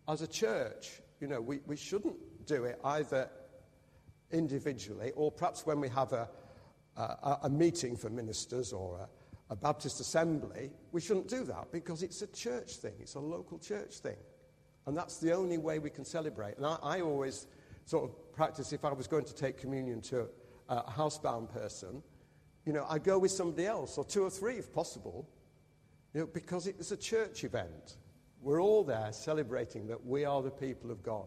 as 0.08 0.22
a 0.22 0.26
church. 0.26 1.00
You 1.20 1.28
know, 1.28 1.40
we, 1.40 1.60
we 1.66 1.76
shouldn't 1.76 2.16
do 2.46 2.64
it 2.64 2.80
either 2.84 3.28
individually 4.32 5.12
or 5.14 5.30
perhaps 5.30 5.66
when 5.66 5.80
we 5.80 5.88
have 5.88 6.12
a, 6.12 6.28
a, 6.96 7.38
a 7.44 7.50
meeting 7.50 7.96
for 7.96 8.10
ministers 8.10 8.72
or 8.72 8.98
a, 9.00 9.08
a 9.52 9.56
Baptist 9.56 10.00
assembly, 10.00 10.70
we 10.92 11.00
shouldn't 11.00 11.28
do 11.28 11.44
that 11.44 11.70
because 11.72 12.02
it's 12.02 12.22
a 12.22 12.26
church 12.28 12.76
thing, 12.76 12.94
it's 13.00 13.14
a 13.14 13.20
local 13.20 13.58
church 13.58 13.98
thing. 13.98 14.16
And 14.86 14.96
that's 14.96 15.18
the 15.18 15.32
only 15.32 15.58
way 15.58 15.78
we 15.78 15.90
can 15.90 16.04
celebrate. 16.04 16.56
And 16.56 16.66
I, 16.66 16.78
I 16.82 17.00
always 17.00 17.46
sort 17.84 18.04
of 18.04 18.32
practice 18.32 18.72
if 18.72 18.84
I 18.84 18.92
was 18.92 19.06
going 19.06 19.24
to 19.24 19.34
take 19.34 19.58
communion 19.58 20.00
to 20.02 20.28
a, 20.68 20.76
a 20.76 20.92
housebound 20.96 21.50
person, 21.50 22.02
you 22.64 22.72
know, 22.72 22.86
I 22.88 22.98
go 22.98 23.18
with 23.18 23.30
somebody 23.30 23.66
else, 23.66 23.96
or 23.96 24.04
two 24.04 24.24
or 24.24 24.30
three 24.30 24.56
if 24.56 24.72
possible, 24.72 25.28
you 26.12 26.20
know, 26.20 26.26
because 26.26 26.66
it's 26.66 26.90
a 26.90 26.96
church 26.96 27.44
event. 27.44 27.96
We're 28.40 28.61
all 28.61 28.85
there 28.85 29.09
celebrating 29.12 29.87
that 29.88 30.04
we 30.04 30.25
are 30.25 30.42
the 30.42 30.50
people 30.50 30.90
of 30.90 31.02
God. 31.02 31.26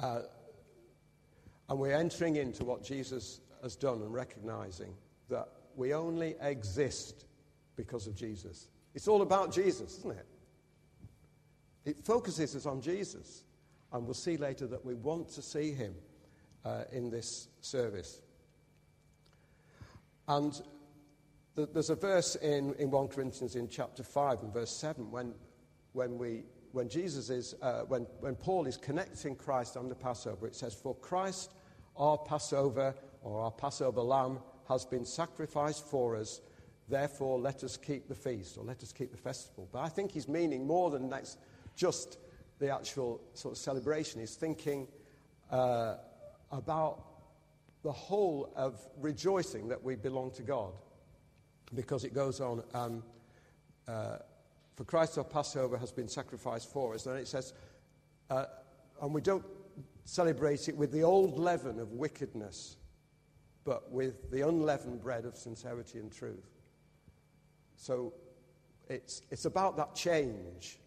Uh, 0.00 0.20
and 1.68 1.78
we're 1.78 1.96
entering 1.96 2.36
into 2.36 2.64
what 2.64 2.84
Jesus 2.84 3.40
has 3.62 3.76
done 3.76 4.02
and 4.02 4.12
recognizing 4.12 4.94
that 5.28 5.48
we 5.76 5.94
only 5.94 6.34
exist 6.40 7.26
because 7.76 8.06
of 8.06 8.14
Jesus. 8.14 8.68
It's 8.94 9.08
all 9.08 9.22
about 9.22 9.52
Jesus, 9.52 9.98
isn't 9.98 10.18
it? 10.18 10.26
It 11.84 12.04
focuses 12.04 12.54
us 12.54 12.66
on 12.66 12.80
Jesus. 12.80 13.44
And 13.92 14.04
we'll 14.04 14.14
see 14.14 14.36
later 14.36 14.66
that 14.66 14.84
we 14.84 14.94
want 14.94 15.28
to 15.30 15.42
see 15.42 15.72
him 15.72 15.94
uh, 16.64 16.84
in 16.92 17.10
this 17.10 17.48
service. 17.60 18.20
And 20.28 20.60
there's 21.54 21.90
a 21.90 21.94
verse 21.94 22.34
in, 22.36 22.74
in 22.74 22.90
1 22.90 23.08
Corinthians 23.08 23.56
in 23.56 23.68
chapter 23.68 24.02
5 24.02 24.42
and 24.42 24.52
verse 24.52 24.70
7 24.70 25.10
when, 25.10 25.34
when, 25.92 26.16
we, 26.16 26.44
when 26.72 26.88
Jesus 26.88 27.28
is, 27.28 27.54
uh, 27.60 27.82
when, 27.82 28.06
when 28.20 28.34
Paul 28.34 28.66
is 28.66 28.76
connecting 28.76 29.36
Christ 29.36 29.76
on 29.76 29.88
the 29.88 29.94
Passover, 29.94 30.46
it 30.46 30.54
says, 30.54 30.74
For 30.74 30.94
Christ, 30.96 31.52
our 31.96 32.16
Passover, 32.16 32.94
or 33.22 33.42
our 33.42 33.50
Passover 33.50 34.00
lamb, 34.00 34.38
has 34.68 34.86
been 34.86 35.04
sacrificed 35.04 35.84
for 35.86 36.16
us. 36.16 36.40
Therefore, 36.88 37.38
let 37.38 37.62
us 37.64 37.76
keep 37.76 38.08
the 38.08 38.14
feast, 38.14 38.56
or 38.56 38.64
let 38.64 38.82
us 38.82 38.92
keep 38.92 39.10
the 39.10 39.18
festival. 39.18 39.68
But 39.70 39.80
I 39.80 39.88
think 39.88 40.10
he's 40.10 40.28
meaning 40.28 40.66
more 40.66 40.90
than 40.90 41.10
that's 41.10 41.36
just 41.76 42.18
the 42.58 42.74
actual 42.74 43.20
sort 43.34 43.52
of 43.52 43.58
celebration. 43.58 44.20
He's 44.20 44.34
thinking 44.34 44.88
uh, 45.50 45.96
about 46.50 47.04
the 47.82 47.92
whole 47.92 48.52
of 48.56 48.80
rejoicing 49.00 49.68
that 49.68 49.82
we 49.82 49.96
belong 49.96 50.30
to 50.32 50.42
God. 50.42 50.72
Because 51.74 52.04
it 52.04 52.14
goes 52.14 52.40
on, 52.40 52.62
um, 52.74 53.02
uh, 53.88 54.18
for 54.74 54.84
Christ 54.84 55.18
our 55.18 55.24
Passover 55.24 55.76
has 55.78 55.92
been 55.92 56.08
sacrificed 56.08 56.70
for 56.70 56.94
us. 56.94 57.06
And 57.06 57.18
it 57.18 57.28
says, 57.28 57.52
uh, 58.30 58.46
and 59.00 59.12
we 59.12 59.20
don't 59.20 59.44
celebrate 60.04 60.68
it 60.68 60.76
with 60.76 60.92
the 60.92 61.02
old 61.02 61.38
leaven 61.38 61.78
of 61.78 61.92
wickedness, 61.92 62.76
but 63.64 63.90
with 63.90 64.30
the 64.30 64.46
unleavened 64.46 65.02
bread 65.02 65.24
of 65.24 65.36
sincerity 65.36 65.98
and 65.98 66.12
truth. 66.12 66.50
So 67.76 68.12
it's, 68.88 69.22
it's 69.30 69.44
about 69.44 69.76
that 69.76 69.94
change 69.94 70.78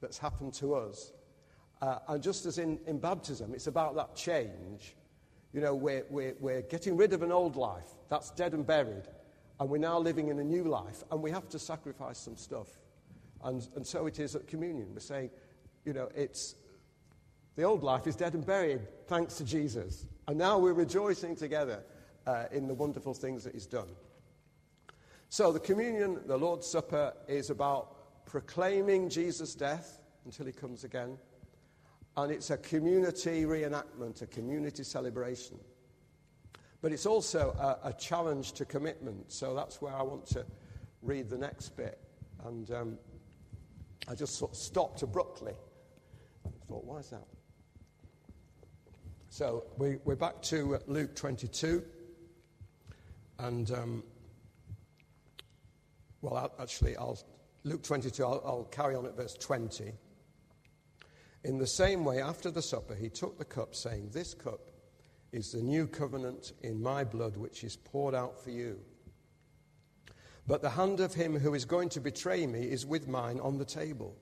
that's 0.00 0.18
happened 0.18 0.54
to 0.54 0.74
us. 0.74 1.12
Uh, 1.80 1.98
and 2.08 2.22
just 2.22 2.46
as 2.46 2.58
in, 2.58 2.78
in 2.86 2.98
baptism, 2.98 3.54
it's 3.54 3.66
about 3.66 3.94
that 3.96 4.16
change. 4.16 4.96
You 5.52 5.60
know, 5.60 5.74
we're, 5.74 6.04
we're, 6.10 6.34
we're 6.40 6.62
getting 6.62 6.96
rid 6.96 7.12
of 7.12 7.22
an 7.22 7.32
old 7.32 7.56
life 7.56 7.88
that's 8.08 8.30
dead 8.30 8.54
and 8.54 8.66
buried, 8.66 9.04
and 9.60 9.68
we're 9.68 9.78
now 9.78 9.98
living 9.98 10.28
in 10.28 10.38
a 10.38 10.44
new 10.44 10.64
life, 10.64 11.04
and 11.10 11.22
we 11.22 11.30
have 11.30 11.48
to 11.50 11.58
sacrifice 11.58 12.18
some 12.18 12.36
stuff. 12.36 12.68
And, 13.42 13.66
and 13.76 13.86
so 13.86 14.06
it 14.06 14.18
is 14.18 14.34
at 14.34 14.46
communion. 14.46 14.88
We're 14.92 15.00
saying, 15.00 15.30
you 15.84 15.92
know, 15.92 16.08
it's 16.14 16.56
the 17.56 17.62
old 17.62 17.82
life 17.84 18.06
is 18.06 18.16
dead 18.16 18.34
and 18.34 18.44
buried, 18.44 18.80
thanks 19.06 19.34
to 19.36 19.44
Jesus. 19.44 20.06
And 20.26 20.38
now 20.38 20.58
we're 20.58 20.72
rejoicing 20.72 21.36
together 21.36 21.84
uh, 22.26 22.46
in 22.50 22.66
the 22.66 22.74
wonderful 22.74 23.14
things 23.14 23.44
that 23.44 23.52
He's 23.52 23.66
done. 23.66 23.88
So 25.28 25.52
the 25.52 25.60
communion, 25.60 26.20
the 26.26 26.36
Lord's 26.36 26.66
Supper, 26.66 27.12
is 27.28 27.50
about 27.50 28.26
proclaiming 28.26 29.08
Jesus' 29.08 29.54
death 29.54 30.00
until 30.24 30.46
He 30.46 30.52
comes 30.52 30.84
again. 30.84 31.16
And 32.16 32.32
it's 32.32 32.50
a 32.50 32.56
community 32.56 33.44
reenactment, 33.44 34.22
a 34.22 34.26
community 34.26 34.84
celebration. 34.84 35.58
But 36.84 36.92
it's 36.92 37.06
also 37.06 37.56
a, 37.58 37.88
a 37.88 37.92
challenge 37.94 38.52
to 38.52 38.66
commitment. 38.66 39.32
So 39.32 39.54
that's 39.54 39.80
where 39.80 39.94
I 39.94 40.02
want 40.02 40.26
to 40.26 40.44
read 41.00 41.30
the 41.30 41.38
next 41.38 41.70
bit. 41.78 41.98
And 42.44 42.70
um, 42.72 42.98
I 44.06 44.14
just 44.14 44.36
sort 44.36 44.50
of 44.50 44.58
stopped 44.58 45.02
abruptly. 45.02 45.54
I 46.44 46.50
thought, 46.68 46.84
why 46.84 46.98
is 46.98 47.08
that? 47.08 47.24
So 49.30 49.64
we, 49.78 49.96
we're 50.04 50.14
back 50.14 50.42
to 50.42 50.78
Luke 50.86 51.14
22. 51.14 51.82
And, 53.38 53.70
um, 53.70 54.04
well, 56.20 56.52
actually, 56.60 56.98
I'll, 56.98 57.18
Luke 57.62 57.82
22, 57.82 58.22
I'll, 58.22 58.42
I'll 58.44 58.64
carry 58.64 58.94
on 58.94 59.06
at 59.06 59.16
verse 59.16 59.32
20. 59.40 59.90
In 61.44 61.56
the 61.56 61.66
same 61.66 62.04
way, 62.04 62.20
after 62.20 62.50
the 62.50 62.60
supper, 62.60 62.94
he 62.94 63.08
took 63.08 63.38
the 63.38 63.44
cup, 63.46 63.74
saying, 63.74 64.10
This 64.12 64.34
cup 64.34 64.68
is 65.34 65.50
the 65.50 65.60
new 65.60 65.88
covenant 65.88 66.52
in 66.62 66.80
my 66.80 67.02
blood, 67.02 67.36
which 67.36 67.64
is 67.64 67.74
poured 67.74 68.14
out 68.14 68.40
for 68.40 68.50
you. 68.50 68.78
But 70.46 70.62
the 70.62 70.70
hand 70.70 71.00
of 71.00 71.12
him 71.12 71.36
who 71.36 71.54
is 71.54 71.64
going 71.64 71.88
to 71.90 72.00
betray 72.00 72.46
me 72.46 72.62
is 72.62 72.86
with 72.86 73.08
mine 73.08 73.40
on 73.40 73.58
the 73.58 73.64
table. 73.64 74.16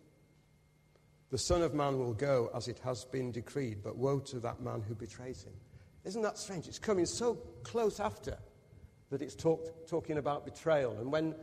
The 1.31 1.37
Son 1.37 1.61
of 1.61 1.75
Man 1.75 1.99
will 1.99 2.15
go 2.15 2.51
as 2.55 2.67
it 2.67 2.79
has 2.79 3.05
been 3.05 3.31
decreed, 3.31 3.83
but 3.85 3.99
woe 3.99 4.21
to 4.21 4.41
that 4.41 4.63
man 4.63 4.81
who 4.81 4.95
betrays 4.95 5.43
him. 5.43 5.53
Isn't 6.05 6.23
that 6.23 6.39
strange? 6.39 6.67
It's 6.67 6.79
coming 6.79 7.05
so 7.05 7.35
close 7.63 8.01
after 8.01 8.39
that 9.11 9.21
it's 9.21 9.37
talk, 9.37 9.87
talking 9.87 10.17
about 10.17 10.47
betrayal. 10.47 10.97
And 10.99 11.13
when, 11.13 11.35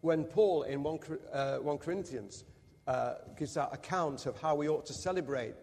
when 0.00 0.24
Paul 0.24 0.62
in 0.62 0.82
1, 0.82 0.98
uh, 1.34 1.56
1 1.58 1.78
Corinthians 1.78 2.44
uh, 2.86 3.16
gives 3.38 3.52
that 3.54 3.74
account 3.74 4.24
of 4.24 4.40
how 4.40 4.54
we 4.54 4.70
ought 4.70 4.86
to 4.86 4.94
celebrate 4.94 5.54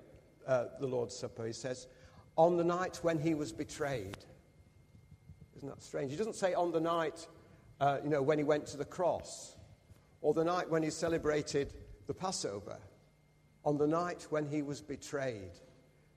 uh, 0.45 0.65
the 0.79 0.85
Lord's 0.85 1.17
Supper, 1.17 1.47
he 1.47 1.53
says, 1.53 1.87
on 2.37 2.57
the 2.57 2.63
night 2.63 2.99
when 3.01 3.19
he 3.19 3.33
was 3.33 3.51
betrayed. 3.51 4.17
Isn't 5.57 5.69
that 5.69 5.81
strange? 5.81 6.11
He 6.11 6.17
doesn't 6.17 6.35
say 6.35 6.53
on 6.53 6.71
the 6.71 6.81
night, 6.81 7.27
uh, 7.79 7.99
you 8.03 8.09
know, 8.09 8.21
when 8.21 8.37
he 8.37 8.43
went 8.43 8.65
to 8.67 8.77
the 8.77 8.85
cross, 8.85 9.55
or 10.21 10.33
the 10.33 10.43
night 10.43 10.69
when 10.69 10.83
he 10.83 10.89
celebrated 10.89 11.73
the 12.07 12.13
Passover 12.13 12.77
on 13.63 13.77
the 13.77 13.87
night 13.87 14.27
when 14.29 14.45
he 14.45 14.61
was 14.61 14.81
betrayed 14.81 15.51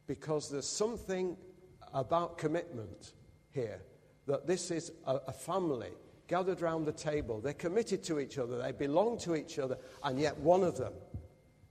because 0.06 0.50
there's 0.50 0.66
something 0.66 1.36
about 1.94 2.38
commitment 2.38 3.12
here 3.50 3.80
that 4.26 4.46
this 4.46 4.70
is 4.70 4.92
a, 5.06 5.16
a 5.28 5.32
family 5.32 5.90
gathered 6.26 6.60
round 6.60 6.86
the 6.86 6.92
table. 6.92 7.40
They're 7.40 7.54
committed 7.54 8.02
to 8.04 8.20
each 8.20 8.38
other, 8.38 8.60
they 8.60 8.72
belong 8.72 9.18
to 9.20 9.34
each 9.34 9.58
other, 9.58 9.78
and 10.04 10.18
yet 10.20 10.38
one 10.38 10.62
of 10.62 10.76
them 10.76 10.92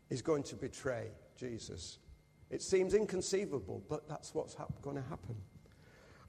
is 0.10 0.22
going 0.22 0.44
to 0.44 0.56
betray 0.56 1.08
Jesus. 1.38 2.00
It 2.50 2.62
seems 2.62 2.94
inconceivable, 2.94 3.84
but 3.90 4.08
that's 4.08 4.34
what's 4.34 4.56
hap- 4.56 4.82
going 4.82 4.96
to 4.96 5.10
happen. 5.10 5.36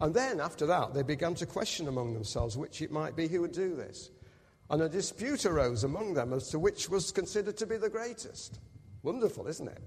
And 0.00 0.14
then, 0.14 0.40
after 0.40 0.66
that, 0.66 0.94
they 0.94 1.02
began 1.02 1.34
to 1.36 1.46
question 1.46 1.88
among 1.88 2.14
themselves 2.14 2.56
which 2.56 2.82
it 2.82 2.90
might 2.90 3.16
be 3.16 3.28
who 3.28 3.40
would 3.40 3.52
do 3.52 3.74
this. 3.74 4.10
And 4.70 4.82
a 4.82 4.88
dispute 4.88 5.46
arose 5.46 5.84
among 5.84 6.14
them 6.14 6.32
as 6.32 6.48
to 6.50 6.58
which 6.58 6.88
was 6.88 7.10
considered 7.10 7.56
to 7.56 7.66
be 7.66 7.76
the 7.76 7.88
greatest. 7.88 8.60
Wonderful, 9.02 9.46
isn't 9.46 9.68
it? 9.68 9.82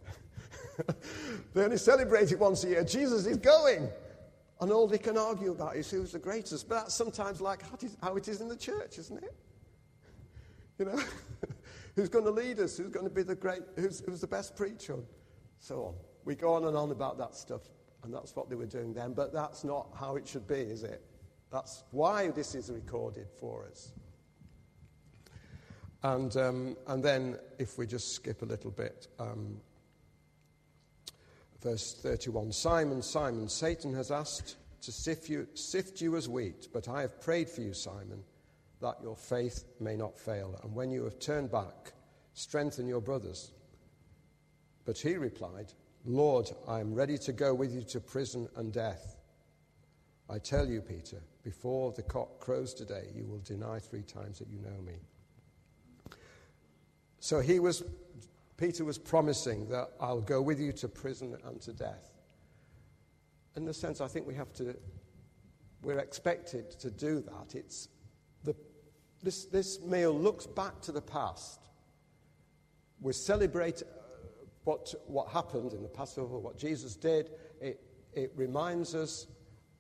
they 1.53 1.63
only 1.63 1.77
celebrate 1.77 2.31
it 2.31 2.39
once 2.39 2.63
a 2.63 2.69
year. 2.69 2.83
Jesus 2.83 3.25
is 3.25 3.37
going. 3.37 3.89
And 4.59 4.71
all 4.71 4.87
they 4.87 4.97
can 4.97 5.17
argue 5.17 5.51
about 5.51 5.75
is 5.75 5.89
who's 5.89 6.11
the 6.11 6.19
greatest. 6.19 6.67
But 6.67 6.75
that's 6.75 6.95
sometimes 6.95 7.41
like 7.41 7.61
how 8.01 8.15
it 8.15 8.27
is 8.27 8.41
in 8.41 8.47
the 8.47 8.55
church, 8.55 8.97
isn't 8.97 9.23
it? 9.23 9.35
You 10.79 10.85
know? 10.85 10.99
who's 11.95 12.09
going 12.09 12.25
to 12.25 12.31
lead 12.31 12.59
us? 12.59 12.77
Who's 12.77 12.89
going 12.89 13.07
to 13.07 13.13
be 13.13 13.23
the 13.23 13.35
great, 13.35 13.61
who's, 13.75 14.01
who's 14.05 14.21
the 14.21 14.27
best 14.27 14.55
preacher? 14.55 14.97
So 15.59 15.83
on. 15.83 15.93
We 16.25 16.35
go 16.35 16.53
on 16.53 16.65
and 16.65 16.77
on 16.77 16.91
about 16.91 17.17
that 17.17 17.35
stuff. 17.35 17.61
And 18.03 18.13
that's 18.13 18.35
what 18.35 18.49
they 18.49 18.55
were 18.55 18.65
doing 18.65 18.93
then. 18.93 19.13
But 19.13 19.33
that's 19.33 19.63
not 19.63 19.87
how 19.99 20.15
it 20.15 20.27
should 20.27 20.47
be, 20.47 20.55
is 20.55 20.83
it? 20.83 21.03
That's 21.51 21.83
why 21.91 22.29
this 22.29 22.55
is 22.55 22.69
recorded 22.69 23.27
for 23.39 23.67
us. 23.69 23.91
And, 26.03 26.35
um, 26.35 26.77
and 26.87 27.03
then, 27.03 27.37
if 27.59 27.77
we 27.77 27.85
just 27.85 28.15
skip 28.15 28.41
a 28.41 28.45
little 28.45 28.71
bit, 28.71 29.07
um, 29.19 29.61
verse 31.61 31.93
31 32.01 32.51
Simon, 32.53 33.03
Simon, 33.03 33.47
Satan 33.47 33.93
has 33.93 34.09
asked 34.09 34.55
to 34.81 34.91
sift 34.91 35.29
you, 35.29 35.47
sift 35.53 36.01
you 36.01 36.15
as 36.15 36.27
wheat, 36.27 36.69
but 36.73 36.87
I 36.87 37.01
have 37.01 37.21
prayed 37.21 37.49
for 37.49 37.61
you, 37.61 37.73
Simon, 37.73 38.23
that 38.81 38.95
your 39.03 39.15
faith 39.15 39.63
may 39.79 39.95
not 39.95 40.17
fail. 40.17 40.59
And 40.63 40.73
when 40.73 40.89
you 40.89 41.03
have 41.03 41.19
turned 41.19 41.51
back, 41.51 41.93
strengthen 42.33 42.87
your 42.87 43.01
brothers. 43.01 43.51
But 44.85 44.97
he 44.97 45.17
replied, 45.17 45.71
Lord, 46.05 46.49
I 46.67 46.79
am 46.79 46.93
ready 46.93 47.17
to 47.19 47.31
go 47.31 47.53
with 47.53 47.73
you 47.73 47.83
to 47.83 47.99
prison 47.99 48.47
and 48.55 48.73
death. 48.73 49.17
I 50.29 50.39
tell 50.39 50.67
you, 50.67 50.81
Peter, 50.81 51.21
before 51.43 51.91
the 51.91 52.01
cock 52.01 52.39
crows 52.39 52.73
today, 52.73 53.09
you 53.13 53.25
will 53.25 53.39
deny 53.39 53.79
three 53.79 54.01
times 54.01 54.39
that 54.39 54.47
you 54.47 54.59
know 54.59 54.81
me. 54.81 54.93
So 57.19 57.39
he 57.39 57.59
was, 57.59 57.83
Peter 58.57 58.83
was 58.83 58.97
promising 58.97 59.67
that 59.69 59.89
I'll 59.99 60.21
go 60.21 60.41
with 60.41 60.59
you 60.59 60.71
to 60.73 60.87
prison 60.87 61.37
and 61.45 61.61
to 61.61 61.73
death. 61.73 62.11
In 63.55 63.65
the 63.65 63.73
sense, 63.73 64.01
I 64.01 64.07
think 64.07 64.25
we 64.25 64.33
have 64.33 64.51
to, 64.53 64.75
we're 65.83 65.99
expected 65.99 66.71
to 66.79 66.89
do 66.89 67.21
that. 67.21 67.53
It's 67.53 67.89
the, 68.43 68.55
this, 69.21 69.45
this 69.45 69.81
meal 69.81 70.17
looks 70.17 70.47
back 70.47 70.81
to 70.81 70.91
the 70.91 71.01
past. 71.01 71.59
We 73.01 73.13
celebrate 73.13 73.83
what, 74.63 74.93
what 75.07 75.29
happened 75.29 75.73
in 75.73 75.81
the 75.81 75.89
Passover, 75.89 76.37
what 76.37 76.57
Jesus 76.57 76.95
did. 76.95 77.31
It, 77.59 77.81
it 78.13 78.31
reminds 78.35 78.95
us 78.95 79.27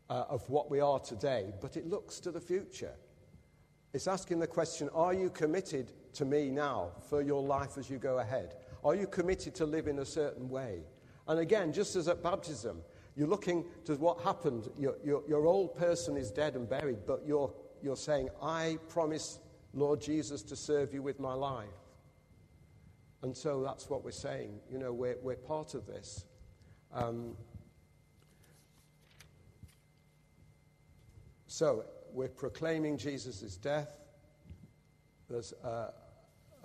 uh, 0.09 0.25
of 0.29 0.49
what 0.49 0.69
we 0.69 0.79
are 0.79 0.99
today, 0.99 1.53
but 1.61 1.77
it 1.77 1.87
looks 1.87 2.19
to 2.19 2.31
the 2.31 2.41
future. 2.41 2.93
It's 3.93 4.07
asking 4.07 4.39
the 4.39 4.47
question 4.47 4.89
Are 4.93 5.13
you 5.13 5.29
committed 5.29 5.91
to 6.13 6.25
me 6.25 6.49
now 6.49 6.91
for 7.09 7.21
your 7.21 7.41
life 7.41 7.77
as 7.77 7.89
you 7.89 7.97
go 7.97 8.19
ahead? 8.19 8.55
Are 8.83 8.95
you 8.95 9.07
committed 9.07 9.53
to 9.55 9.65
live 9.65 9.87
in 9.87 9.99
a 9.99 10.05
certain 10.05 10.49
way? 10.49 10.83
And 11.27 11.39
again, 11.39 11.71
just 11.71 11.95
as 11.95 12.07
at 12.07 12.23
baptism, 12.23 12.81
you're 13.15 13.27
looking 13.27 13.65
to 13.85 13.95
what 13.95 14.21
happened. 14.21 14.69
Your, 14.77 14.95
your, 15.03 15.23
your 15.27 15.45
old 15.45 15.75
person 15.75 16.17
is 16.17 16.31
dead 16.31 16.55
and 16.55 16.67
buried, 16.67 16.99
but 17.05 17.21
you're, 17.25 17.53
you're 17.83 17.97
saying, 17.97 18.29
I 18.41 18.77
promise, 18.89 19.39
Lord 19.73 20.01
Jesus, 20.01 20.41
to 20.43 20.55
serve 20.55 20.93
you 20.93 21.01
with 21.01 21.19
my 21.19 21.33
life. 21.33 21.67
And 23.23 23.35
so 23.35 23.61
that's 23.61 23.89
what 23.89 24.03
we're 24.03 24.11
saying. 24.11 24.59
You 24.69 24.79
know, 24.79 24.91
we're, 24.91 25.17
we're 25.21 25.35
part 25.35 25.73
of 25.75 25.85
this. 25.85 26.25
Um, 26.93 27.35
so 31.47 31.85
we're 32.11 32.29
proclaiming 32.29 32.97
Jesus' 32.97 33.57
death. 33.57 33.95
There's, 35.29 35.53
uh, 35.63 35.91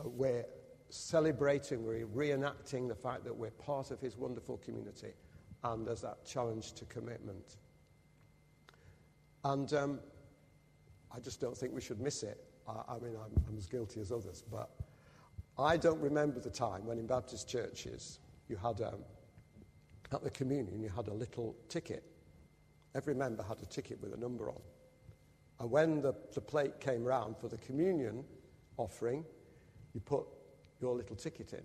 we're 0.03 0.47
celebrating, 0.89 1.85
we're 1.85 2.07
reenacting 2.07 2.89
the 2.89 2.95
fact 2.95 3.25
that 3.25 3.37
we're 3.37 3.51
part 3.51 3.91
of 3.91 4.01
his 4.01 4.17
wonderful 4.17 4.57
community. 4.59 5.13
And 5.63 5.87
there's 5.87 6.03
that 6.03 6.25
challenge 6.25 6.73
to 6.75 6.85
commitment. 6.87 7.57
And 9.45 9.73
um, 9.75 10.01
I 11.15 11.21
just 11.21 11.41
don't 11.41 11.57
think 11.57 11.75
we 11.75 11.81
should 11.81 12.01
miss 12.01 12.23
it. 12.23 12.43
I, 12.67 12.95
I 12.95 12.99
mean, 12.99 13.15
I'm, 13.15 13.43
I'm 13.49 13.57
as 13.57 13.67
guilty 13.67 14.01
as 14.01 14.11
others, 14.11 14.43
but 14.51 14.71
I 15.59 15.77
don't 15.77 16.01
remember 16.01 16.39
the 16.41 16.51
time 16.51 16.85
when 16.85 16.99
in 16.99 17.07
Baptist 17.07 17.49
churches 17.49 18.19
you 18.49 18.57
had, 18.57 18.81
um, 18.83 19.01
at 20.13 20.23
the 20.23 20.31
communion, 20.31 20.83
you 20.83 20.91
had 20.91 21.09
a 21.09 21.15
little 21.15 21.57
ticket. 21.69 22.05
Every 22.95 23.15
member 23.15 23.43
had 23.43 23.61
a 23.63 23.67
ticket 23.67 24.01
with 24.01 24.13
a 24.13 24.17
number 24.17 24.51
on. 24.51 24.61
And 25.59 25.71
when 25.71 26.03
the, 26.03 26.15
the 26.35 26.41
plate 26.41 26.81
came 26.81 27.05
round 27.05 27.39
for 27.39 27.49
the 27.49 27.57
communion 27.59 28.25
offering, 28.77 29.25
you 29.95 30.01
put 30.01 30.27
your 30.81 30.95
little 30.95 31.17
ticket 31.17 31.55
in. 31.55 31.63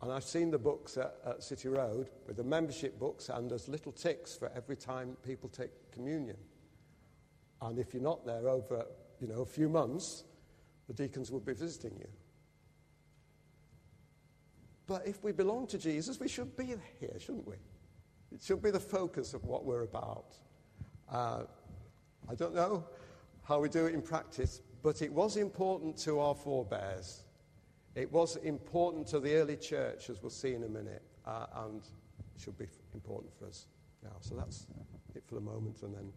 And 0.00 0.12
I've 0.12 0.24
seen 0.24 0.52
the 0.52 0.58
books 0.58 0.96
at, 0.96 1.16
at, 1.26 1.42
City 1.42 1.68
Road 1.68 2.08
with 2.28 2.36
the 2.36 2.44
membership 2.44 3.00
books, 3.00 3.30
and 3.30 3.50
there's 3.50 3.68
little 3.68 3.90
ticks 3.90 4.36
for 4.36 4.48
every 4.54 4.76
time 4.76 5.16
people 5.24 5.48
take 5.48 5.70
communion. 5.90 6.36
And 7.60 7.80
if 7.80 7.92
you're 7.92 8.02
not 8.02 8.24
there 8.24 8.48
over, 8.48 8.86
you 9.20 9.26
know, 9.26 9.40
a 9.40 9.46
few 9.46 9.68
months, 9.68 10.22
the 10.86 10.92
deacons 10.94 11.32
will 11.32 11.40
be 11.40 11.52
visiting 11.52 11.98
you. 11.98 12.06
But 14.88 15.06
if 15.06 15.22
we 15.22 15.32
belong 15.32 15.66
to 15.68 15.78
Jesus, 15.78 16.18
we 16.18 16.28
should 16.28 16.56
be 16.56 16.74
here, 16.98 17.20
shouldn't 17.20 17.46
we? 17.46 17.56
It 18.32 18.42
should 18.42 18.62
be 18.62 18.70
the 18.70 18.80
focus 18.80 19.34
of 19.34 19.44
what 19.44 19.64
we're 19.64 19.82
about. 19.82 20.34
Uh, 21.12 21.42
I 22.28 22.34
don't 22.34 22.54
know 22.54 22.84
how 23.44 23.60
we 23.60 23.68
do 23.68 23.86
it 23.86 23.94
in 23.94 24.02
practice, 24.02 24.62
but 24.82 25.02
it 25.02 25.12
was 25.12 25.36
important 25.36 25.98
to 25.98 26.20
our 26.20 26.34
forebears. 26.34 27.24
It 27.94 28.10
was 28.10 28.36
important 28.36 29.06
to 29.08 29.20
the 29.20 29.34
early 29.34 29.56
church, 29.56 30.08
as 30.08 30.22
we'll 30.22 30.30
see 30.30 30.54
in 30.54 30.64
a 30.64 30.68
minute, 30.68 31.02
uh, 31.26 31.46
and 31.66 31.82
should 32.38 32.56
be 32.56 32.66
important 32.94 33.32
for 33.38 33.46
us 33.46 33.66
now. 34.02 34.16
So 34.20 34.36
that's 34.36 34.66
it 35.14 35.22
for 35.26 35.34
the 35.34 35.40
moment, 35.42 35.82
and 35.82 35.94
then 35.94 36.12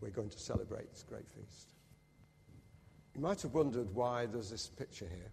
we're 0.00 0.10
going 0.10 0.30
to 0.30 0.38
celebrate 0.38 0.90
this 0.92 1.04
great 1.08 1.26
feast. 1.28 1.70
You 3.16 3.20
might 3.20 3.42
have 3.42 3.54
wondered 3.54 3.92
why 3.94 4.26
there's 4.26 4.50
this 4.50 4.68
picture 4.68 5.08
here. 5.08 5.32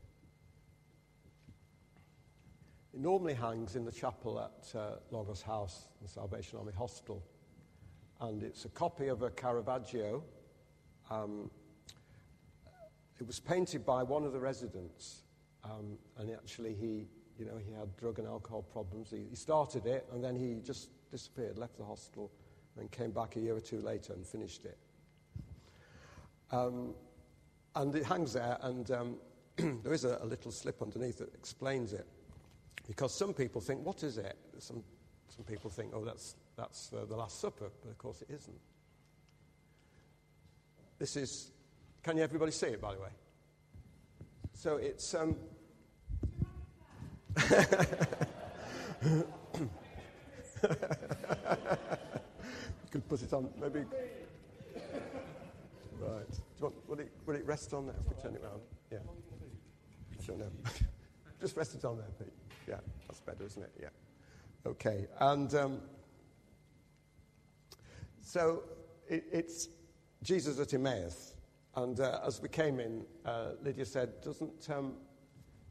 It 2.93 2.99
normally 2.99 3.33
hangs 3.33 3.75
in 3.75 3.85
the 3.85 3.91
chapel 3.91 4.39
at 4.39 4.75
uh, 4.79 4.95
Logos 5.11 5.41
House, 5.41 5.87
the 6.01 6.07
Salvation 6.07 6.59
Army 6.59 6.73
Hospital. 6.77 7.23
And 8.21 8.43
it's 8.43 8.65
a 8.65 8.69
copy 8.69 9.07
of 9.07 9.23
a 9.23 9.29
Caravaggio 9.31 10.23
um, 11.09 11.49
it 13.19 13.27
was 13.27 13.39
painted 13.39 13.85
by 13.85 14.03
one 14.03 14.23
of 14.23 14.33
the 14.33 14.39
residents, 14.39 15.23
um, 15.63 15.97
and 16.17 16.31
actually 16.31 16.73
he, 16.73 17.07
you 17.37 17.45
know, 17.45 17.57
he 17.57 17.71
had 17.71 17.95
drug 17.97 18.19
and 18.19 18.27
alcohol 18.27 18.63
problems. 18.63 19.11
He, 19.11 19.25
he, 19.29 19.35
started 19.35 19.85
it, 19.85 20.07
and 20.11 20.23
then 20.23 20.35
he 20.35 20.59
just 20.65 20.89
disappeared, 21.11 21.57
left 21.57 21.77
the 21.77 21.85
hospital, 21.85 22.31
and 22.77 22.89
came 22.91 23.11
back 23.11 23.35
a 23.35 23.39
year 23.39 23.55
or 23.55 23.59
two 23.59 23.81
later 23.81 24.13
and 24.13 24.25
finished 24.25 24.65
it. 24.65 24.77
Um, 26.51 26.95
and 27.75 27.95
it 27.95 28.05
hangs 28.05 28.33
there, 28.33 28.57
and 28.61 28.89
um, 28.91 29.15
there 29.83 29.93
is 29.93 30.05
a, 30.05 30.19
a, 30.21 30.25
little 30.25 30.51
slip 30.51 30.81
underneath 30.81 31.19
that 31.19 31.33
explains 31.33 31.93
it. 31.93 32.07
Because 32.87 33.13
some 33.13 33.33
people 33.33 33.61
think, 33.61 33.85
what 33.85 34.03
is 34.03 34.17
it? 34.17 34.37
Some, 34.59 34.83
some 35.29 35.45
people 35.45 35.69
think, 35.69 35.91
oh, 35.93 36.03
that's, 36.03 36.35
that's 36.57 36.91
uh, 36.93 37.05
the 37.05 37.15
Last 37.15 37.39
Supper, 37.39 37.69
but 37.81 37.89
of 37.89 37.97
course 37.97 38.21
it 38.21 38.29
isn't. 38.33 38.59
This 40.99 41.15
is, 41.15 41.51
can 42.03 42.17
you 42.17 42.23
everybody 42.23 42.51
see 42.51 42.67
it, 42.67 42.81
by 42.81 42.93
the 42.93 43.01
way? 43.01 43.09
So 44.53 44.77
it's. 44.77 45.13
Um, 45.15 45.35
you 49.03 49.25
could 52.91 53.09
put 53.09 53.21
it 53.21 53.33
on, 53.33 53.49
maybe. 53.59 53.79
Right. 55.99 56.29
Do 56.29 56.37
you 56.57 56.63
want, 56.63 56.89
will, 56.89 56.99
it, 56.99 57.11
will 57.25 57.35
it 57.35 57.45
rest 57.45 57.73
on 57.73 57.87
there 57.87 57.95
if 57.99 58.07
we 58.07 58.21
turn 58.21 58.35
it 58.35 58.41
around? 58.43 58.61
Yeah. 58.91 58.99
Sure, 60.23 60.37
no. 60.37 60.45
Just 61.41 61.57
rest 61.57 61.75
it 61.75 61.83
on 61.85 61.97
there, 61.97 62.07
Pete. 62.19 62.42
Yeah, 62.67 62.75
that's 63.07 63.21
better, 63.21 63.43
isn't 63.45 63.63
it? 63.63 63.71
Yeah. 63.81 63.89
Okay. 64.65 65.07
And 65.19 65.53
um, 65.55 65.81
so 68.21 68.63
it, 69.07 69.25
it's 69.31 69.69
Jesus 70.23 70.59
at 70.59 70.73
Emmaus. 70.73 71.33
And 71.75 71.99
uh, 71.99 72.19
as 72.25 72.41
we 72.41 72.49
came 72.49 72.79
in, 72.79 73.03
uh, 73.25 73.51
Lydia 73.61 73.85
said, 73.85 74.21
Doesn't 74.21 74.69
um, 74.69 74.93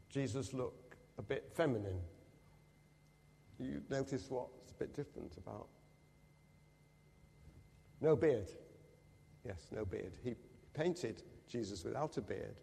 Jesus 0.09 0.53
look 0.53 0.95
a 1.17 1.21
bit 1.21 1.49
feminine? 1.53 1.99
You 3.59 3.81
notice 3.89 4.25
what's 4.29 4.71
a 4.71 4.75
bit 4.75 4.93
different 4.93 5.37
about? 5.37 5.67
No 8.01 8.15
beard. 8.15 8.49
Yes, 9.45 9.67
no 9.71 9.85
beard. 9.85 10.11
He 10.23 10.35
painted 10.73 11.23
Jesus 11.47 11.83
without 11.83 12.17
a 12.17 12.21
beard, 12.21 12.59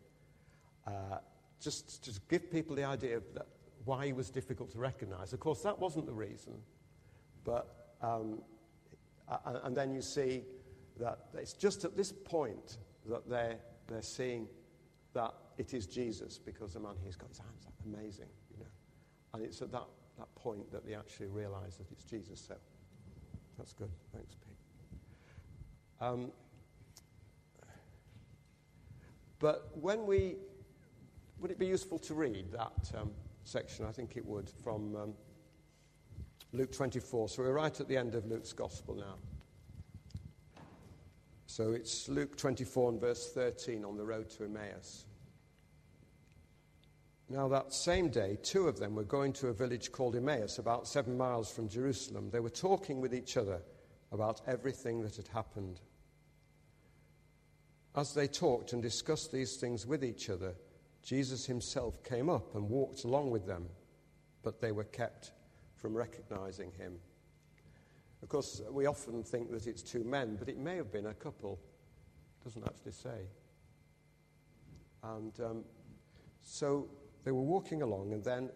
uh, 0.87 1.19
just 1.61 2.05
to 2.05 2.21
give 2.29 2.51
people 2.51 2.77
the 2.77 2.85
idea 2.85 3.16
of 3.16 3.23
that, 3.35 3.47
why 3.85 4.07
he 4.07 4.12
was 4.12 4.31
difficult 4.31 4.71
to 4.73 4.79
recognize. 4.79 5.33
Of 5.33 5.40
course, 5.40 5.62
that 5.62 5.79
wasn't 5.79 6.07
the 6.07 6.12
reason, 6.12 6.55
but 7.45 7.95
um, 8.03 8.43
and 9.64 9.77
then 9.77 9.93
you 9.93 10.03
see 10.03 10.43
that 10.99 11.27
it's 11.35 11.53
just 11.53 11.85
at 11.85 11.97
this 11.97 12.12
point 12.12 12.79
that 13.07 13.29
they're, 13.29 13.57
they're 13.88 14.03
seeing 14.03 14.49
that 15.14 15.35
it 15.59 15.75
is 15.75 15.87
Jesus 15.87 16.38
because 16.38 16.75
the 16.75 16.81
man 16.81 16.95
he's 17.05 17.16
got 17.16 17.29
his 17.29 17.38
hands 17.38 17.66
up, 17.66 17.75
amazing, 17.87 18.29
you 18.51 18.59
know. 18.59 18.71
And 19.35 19.45
it's 19.45 19.62
at 19.62 19.73
that, 19.73 19.87
that 20.19 20.35
point 20.35 20.71
that 20.73 20.87
they 20.87 20.95
actually 20.95 21.29
realize 21.29 21.77
that 21.77 21.90
it's 21.90 22.05
Jesus. 22.05 22.45
So 22.47 22.55
that's 23.59 23.73
good. 23.73 23.90
Thanks, 24.12 24.35
Pete. 24.35 24.57
Um, 26.01 26.31
but 29.38 29.71
when 29.75 30.07
we, 30.07 30.37
would 31.40 31.51
it 31.51 31.59
be 31.59 31.66
useful 31.66 31.99
to 32.01 32.14
read 32.14 32.53
that 32.53 32.93
um, 32.99 33.11
section? 33.44 33.87
I 33.87 33.92
think 33.92 34.16
it 34.16 34.24
would, 34.24 34.50
from 34.62 34.96
um, 34.96 35.14
Luke 36.53 36.72
24. 36.72 37.29
So 37.29 37.42
we're 37.42 37.53
right 37.53 37.81
at 37.81 37.88
the 37.88 37.96
end 37.96 38.14
of 38.14 38.26
Luke's 38.26 38.53
Gospel 38.53 38.94
now. 38.94 39.14
So 41.46 41.72
it's 41.72 42.09
Luke 42.09 42.37
24 42.37 42.90
and 42.90 43.00
verse 43.00 43.33
13 43.33 43.85
on 43.85 43.96
the 43.96 44.05
road 44.05 44.31
to 44.31 44.44
Emmaus. 44.44 45.05
Now, 47.29 47.46
that 47.48 47.72
same 47.72 48.09
day, 48.09 48.38
two 48.42 48.66
of 48.66 48.81
them 48.81 48.96
were 48.96 49.05
going 49.05 49.33
to 49.35 49.48
a 49.48 49.53
village 49.53 49.92
called 49.92 50.16
Emmaus, 50.16 50.59
about 50.59 50.88
seven 50.88 51.16
miles 51.16 51.50
from 51.53 51.68
Jerusalem. 51.68 52.29
They 52.31 52.40
were 52.40 52.50
talking 52.50 53.00
with 53.00 53.14
each 53.14 53.37
other 53.37 53.62
about 54.11 54.40
everything 54.48 55.03
that 55.03 55.14
had 55.14 55.29
happened. 55.29 55.81
As 57.94 58.14
they 58.14 58.26
talked 58.26 58.72
and 58.72 58.83
discussed 58.83 59.31
these 59.31 59.57
things 59.57 59.87
with 59.87 60.05
each 60.05 60.29
other, 60.29 60.55
Jesus 61.02 61.46
himself 61.46 62.02
came 62.04 62.28
up 62.28 62.54
and 62.54 62.68
walked 62.68 63.04
along 63.04 63.30
with 63.30 63.46
them, 63.46 63.66
but 64.42 64.60
they 64.60 64.72
were 64.72 64.84
kept 64.84 65.32
from 65.76 65.96
recognizing 65.96 66.70
him. 66.72 66.98
Of 68.22 68.28
course, 68.28 68.60
we 68.70 68.86
often 68.86 69.22
think 69.22 69.50
that 69.50 69.66
it's 69.66 69.82
two 69.82 70.04
men, 70.04 70.36
but 70.38 70.48
it 70.48 70.58
may 70.58 70.76
have 70.76 70.92
been 70.92 71.06
a 71.06 71.14
couple. 71.14 71.58
It 72.40 72.44
doesn't 72.44 72.64
actually 72.64 72.92
say. 72.92 73.28
And 75.02 75.32
um, 75.40 75.64
so 76.42 76.88
they 77.24 77.32
were 77.32 77.42
walking 77.42 77.80
along, 77.80 78.12
and 78.12 78.22
then, 78.22 78.50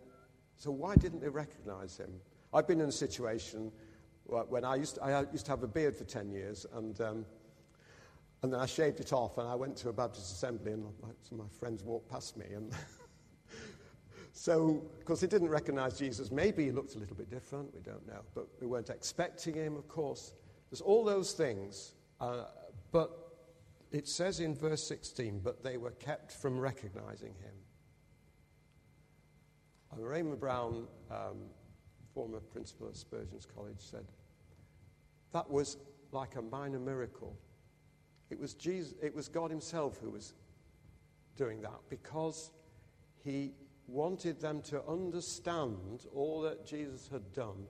so 0.57 0.70
why 0.70 0.96
didn't 0.96 1.20
they 1.20 1.30
recognize 1.30 1.96
him? 1.96 2.12
I've 2.52 2.68
been 2.68 2.80
in 2.80 2.88
a 2.88 2.92
situation 2.92 3.72
when 4.26 4.64
I 4.64 4.76
used 4.76 4.96
to, 4.96 5.04
I 5.04 5.26
used 5.33 5.46
to 5.46 5.52
have 5.52 5.62
a 5.62 5.68
beard 5.68 5.96
for 5.96 6.04
10 6.04 6.30
years, 6.30 6.66
and, 6.74 7.00
um, 7.00 7.26
and 8.44 8.52
then 8.52 8.61
I 8.61 8.66
shaved 8.66 9.00
it 9.00 9.12
off, 9.12 9.38
and 9.38 9.48
I 9.48 9.54
went 9.54 9.76
to 9.78 9.88
a 9.88 9.92
Baptist 9.92 10.33
assembly, 10.33 10.72
and 10.72 10.85
some 11.22 11.40
of 11.40 11.46
my 11.46 11.59
friends 11.59 11.83
walked 11.83 12.11
past 12.11 12.37
me, 12.37 12.46
and 12.54 12.72
So, 14.37 14.83
of 14.98 15.04
course, 15.04 15.20
they 15.20 15.28
didn't 15.28 15.48
recognize 15.48 15.96
Jesus. 15.96 16.33
Maybe 16.33 16.64
he 16.64 16.72
looked 16.72 16.96
a 16.96 16.98
little 16.98 17.14
bit 17.14 17.30
different, 17.30 17.72
we 17.72 17.80
don't 17.80 18.04
know. 18.07 18.20
But 18.35 18.48
we 18.61 18.66
weren't 18.66 18.90
expecting 18.90 19.54
him, 19.54 19.76
of 19.76 19.87
course. 19.87 20.35
There's 20.70 20.80
all 20.80 21.04
those 21.04 21.33
things. 21.33 21.94
Uh, 22.20 22.46
but 22.90 23.11
it 23.92 24.09
says 24.09 24.40
in 24.40 24.57
verse 24.57 24.85
16, 24.87 25.38
but 25.38 25.62
they 25.62 25.76
were 25.76 25.92
kept 25.92 26.33
from 26.33 26.59
recognizing 26.59 27.28
him. 27.28 27.54
And 29.92 30.04
Raymond 30.04 30.40
Brown, 30.40 30.88
um, 31.12 31.38
former 32.12 32.40
principal 32.40 32.88
at 32.88 32.96
Spurgeon's 32.96 33.46
College, 33.46 33.78
said 33.78 34.04
that 35.33 35.48
was 35.48 35.76
like 36.11 36.35
a 36.35 36.42
minor 36.42 36.80
miracle. 36.80 37.37
It 38.35 38.40
was, 38.40 38.55
Jesus, 38.55 38.94
it 39.01 39.14
was 39.14 39.29
God 39.29 39.53
Himself 39.53 40.01
who 40.03 40.11
was 40.11 40.35
doing 41.37 41.62
that 41.62 41.79
because 41.88 42.51
He 43.23 43.53
wanted 43.87 44.40
them 44.40 44.61
to 44.62 44.83
understand 44.88 46.07
all 46.12 46.40
that 46.40 46.66
Jesus 46.66 47.09
had 47.12 47.33
done, 47.33 47.68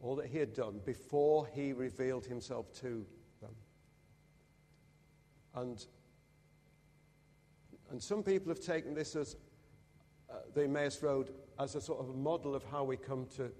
all 0.00 0.16
that 0.16 0.26
he 0.26 0.38
had 0.38 0.54
done 0.54 0.80
before 0.84 1.46
he 1.54 1.72
revealed 1.72 2.26
himself 2.26 2.72
to 2.80 3.06
them. 3.40 3.54
And, 5.54 5.86
and 7.92 8.02
some 8.02 8.24
people 8.24 8.48
have 8.48 8.60
taken 8.60 8.92
this 8.92 9.14
as 9.14 9.36
uh, 10.28 10.38
the 10.52 10.64
Emmaus 10.64 11.00
Road 11.00 11.30
as 11.60 11.76
a 11.76 11.80
sort 11.80 12.00
of 12.00 12.08
a 12.08 12.18
model 12.18 12.56
of 12.56 12.64
how 12.64 12.82
we 12.82 12.96
come 12.96 13.28
to, 13.36 13.52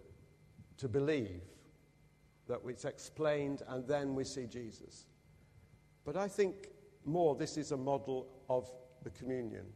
to 0.79 0.89
believe 0.89 1.43
that 2.49 2.61
it's 2.67 2.85
explained 2.85 3.63
and 3.69 3.87
then 3.87 4.17
we 4.17 4.25
see 4.25 4.47
Jesus. 4.47 5.07
But 6.09 6.17
I 6.17 6.27
think 6.27 6.71
more 7.05 7.35
this 7.35 7.59
is 7.59 7.71
a 7.73 7.77
model 7.77 8.29
of 8.49 8.71
the 9.03 9.11
communion. 9.11 9.67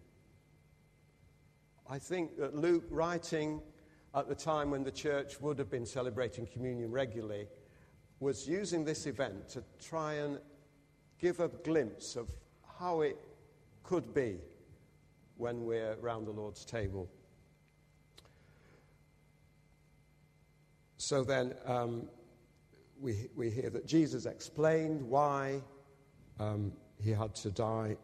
I 1.86 1.98
think 1.98 2.38
that 2.38 2.56
Luke, 2.56 2.84
writing 2.88 3.60
at 4.14 4.30
the 4.30 4.34
time 4.34 4.70
when 4.70 4.82
the 4.82 4.90
church 4.90 5.42
would 5.42 5.58
have 5.58 5.68
been 5.68 5.84
celebrating 5.84 6.46
communion 6.46 6.90
regularly, 6.90 7.48
was 8.18 8.48
using 8.48 8.82
this 8.82 9.04
event 9.04 9.46
to 9.50 9.62
try 9.78 10.14
and 10.14 10.38
give 11.20 11.38
a 11.40 11.48
glimpse 11.48 12.16
of 12.16 12.30
how 12.78 13.02
it 13.02 13.18
could 13.82 14.14
be 14.14 14.38
when 15.36 15.66
we're 15.66 15.98
around 16.00 16.24
the 16.24 16.32
Lord's 16.32 16.64
table. 16.64 17.10
So 20.96 21.24
then 21.24 21.52
um, 21.66 22.08
we, 22.98 23.28
we 23.36 23.50
hear 23.50 23.68
that 23.68 23.86
Jesus 23.86 24.24
explained 24.24 25.02
why 25.02 25.60
um, 26.38 26.72
he 27.02 27.10
had 27.10 27.34
to 27.36 27.50
die 27.50 27.96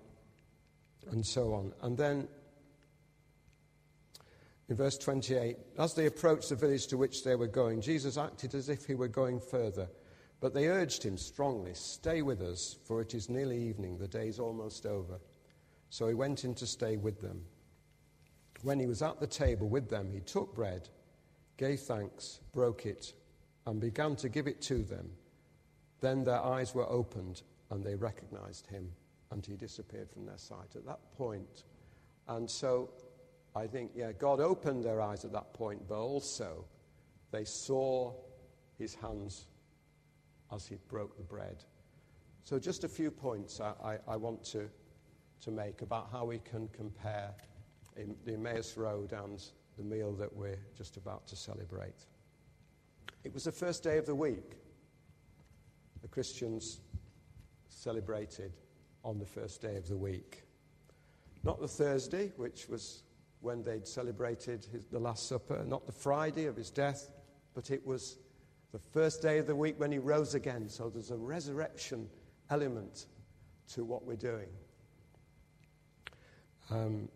and 1.11 1.25
so 1.25 1.55
on. 1.55 1.73
And 1.83 1.97
then 1.97 2.29
in 4.69 4.77
verse 4.77 4.99
28, 4.99 5.57
as 5.79 5.95
they 5.95 6.07
approached 6.07 6.51
the 6.51 6.57
village 6.57 6.87
to 6.89 6.99
which 6.99 7.25
they 7.25 7.35
were 7.35 7.47
going, 7.47 7.81
Jesus 7.81 8.19
acted 8.19 8.55
as 8.55 8.69
if 8.69 8.85
he 8.85 8.95
were 8.95 9.09
going 9.09 9.41
further. 9.41 9.89
But 10.41 10.55
they 10.55 10.69
urged 10.69 11.03
him 11.03 11.17
strongly, 11.17 11.73
Stay 11.75 12.23
with 12.23 12.43
us, 12.43 12.77
for 12.85 13.01
it 13.01 13.15
is 13.15 13.29
nearly 13.29 13.61
evening, 13.61 13.99
the 13.99 14.07
day 14.07 14.29
is 14.29 14.39
almost 14.39 14.87
over. 14.87 15.19
So 15.91 16.07
he 16.07 16.15
went 16.15 16.45
in 16.45 16.55
to 16.57 16.67
stay 16.67 16.97
with 16.97 17.21
them. 17.21 17.43
When 18.63 18.79
he 18.79 18.87
was 18.87 19.03
at 19.03 19.21
the 19.21 19.27
table 19.27 19.69
with 19.69 19.89
them, 19.89 20.11
he 20.13 20.21
took 20.21 20.55
bread, 20.55 20.89
gave 21.57 21.81
thanks, 21.81 22.41
broke 22.53 22.87
it, 22.87 23.15
and 23.67 23.81
began 23.81 24.17
to 24.17 24.29
give 24.29 24.47
it 24.47 24.61
to 24.63 24.83
them. 24.83 25.11
Then 26.01 26.25
their 26.25 26.41
eyes 26.41 26.75
were 26.75 26.89
opened, 26.89 27.43
and 27.71 27.85
they 27.85 27.95
recognized 27.95 28.67
him, 28.67 28.91
and 29.31 29.45
he 29.45 29.57
disappeared 29.57 30.11
from 30.11 30.27
their 30.27 30.39
sight 30.39 30.75
at 30.75 30.87
that 30.87 31.01
point. 31.17 31.65
And 32.29 32.51
so 32.51 32.91
I 33.55 33.67
think, 33.67 33.93
yeah, 33.95 34.13
God 34.13 34.41
opened 34.41 34.85
their 34.85 35.01
eyes 35.01 35.25
at 35.25 35.33
that 35.33 35.53
point, 35.53 35.89
but 35.89 35.99
also 35.99 36.65
they 37.31 37.45
saw 37.45 38.15
his 38.79 38.95
hands 38.95 39.47
as 40.53 40.67
he 40.67 40.77
broke 40.89 41.17
the 41.17 41.23
bread. 41.23 41.65
So, 42.45 42.59
just 42.59 42.85
a 42.85 42.89
few 42.89 43.11
points 43.11 43.61
I, 43.61 43.73
I, 43.85 43.99
I 44.09 44.17
want 44.17 44.43
to, 44.53 44.71
to 45.43 45.51
make 45.51 45.83
about 45.83 46.09
how 46.11 46.25
we 46.25 46.39
can 46.39 46.69
compare 46.69 47.35
the 48.25 48.35
Emmaus 48.35 48.77
Road 48.77 49.13
and 49.13 49.43
the 49.77 49.85
meal 49.85 50.13
that 50.13 50.35
we're 50.35 50.59
just 50.77 50.97
about 50.97 51.27
to 51.29 51.37
celebrate. 51.37 52.07
It 53.25 53.35
was 53.35 53.45
the 53.45 53.53
first 53.53 53.83
day 53.83 53.99
of 53.99 54.07
the 54.07 54.15
week. 54.15 54.53
The 56.01 56.09
Christians 56.09 56.81
celebrated 57.79 58.57
on 59.05 59.19
the 59.19 59.27
first 59.27 59.63
day 59.63 59.77
of 59.77 59.89
the 59.89 59.97
week. 59.97 60.43
Not 61.45 61.61
the 61.61 61.69
Thursday, 61.69 62.33
which 62.37 62.69
was 62.69 63.05
when 63.41 63.63
they'd 63.63 63.87
celebrated 63.87 64.67
his, 64.73 64.87
the 64.87 64.99
Last 64.99 65.29
Supper, 65.29 65.65
not 65.65 65.87
the 65.87 65.93
Friday 65.93 66.47
of 66.47 66.57
his 66.57 66.71
death, 66.71 67.13
but 67.55 67.71
it 67.71 67.87
was 67.87 68.19
the 68.73 68.79
first 68.79 69.23
day 69.23 69.39
of 69.39 69.47
the 69.47 69.55
week 69.55 69.79
when 69.79 69.93
he 69.93 69.99
rose 69.99 70.35
again. 70.35 70.69
So 70.69 70.91
there's 70.91 71.13
a 71.13 71.17
resurrection 71.17 72.09
element 72.51 73.07
to 73.75 73.85
what 73.85 74.05
we're 74.05 74.17
doing. 74.17 74.49
Um, 76.71 77.09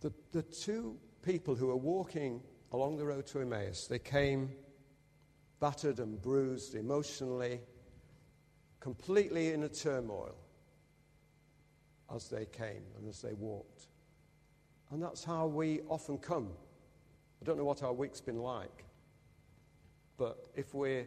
the, 0.00 0.12
the 0.32 0.42
two 0.42 0.96
people 1.22 1.54
who 1.54 1.66
were 1.66 1.76
walking 1.76 2.40
along 2.72 2.96
the 2.96 3.04
road 3.04 3.26
to 3.26 3.40
Emmaus, 3.40 3.86
they 3.88 3.98
came 3.98 4.50
battered 5.58 5.98
and 5.98 6.22
bruised 6.22 6.74
emotionally, 6.74 7.60
completely 8.80 9.52
in 9.52 9.62
a 9.62 9.68
turmoil 9.68 10.34
as 12.14 12.28
they 12.28 12.46
came 12.46 12.82
and 12.98 13.08
as 13.08 13.22
they 13.22 13.34
walked. 13.34 13.86
And 14.90 15.02
that's 15.02 15.22
how 15.22 15.46
we 15.46 15.80
often 15.88 16.18
come. 16.18 16.48
I 17.40 17.44
don't 17.44 17.56
know 17.56 17.64
what 17.64 17.82
our 17.82 17.92
week's 17.92 18.20
been 18.20 18.40
like, 18.40 18.84
but 20.16 20.48
if 20.56 20.74
we're, 20.74 21.06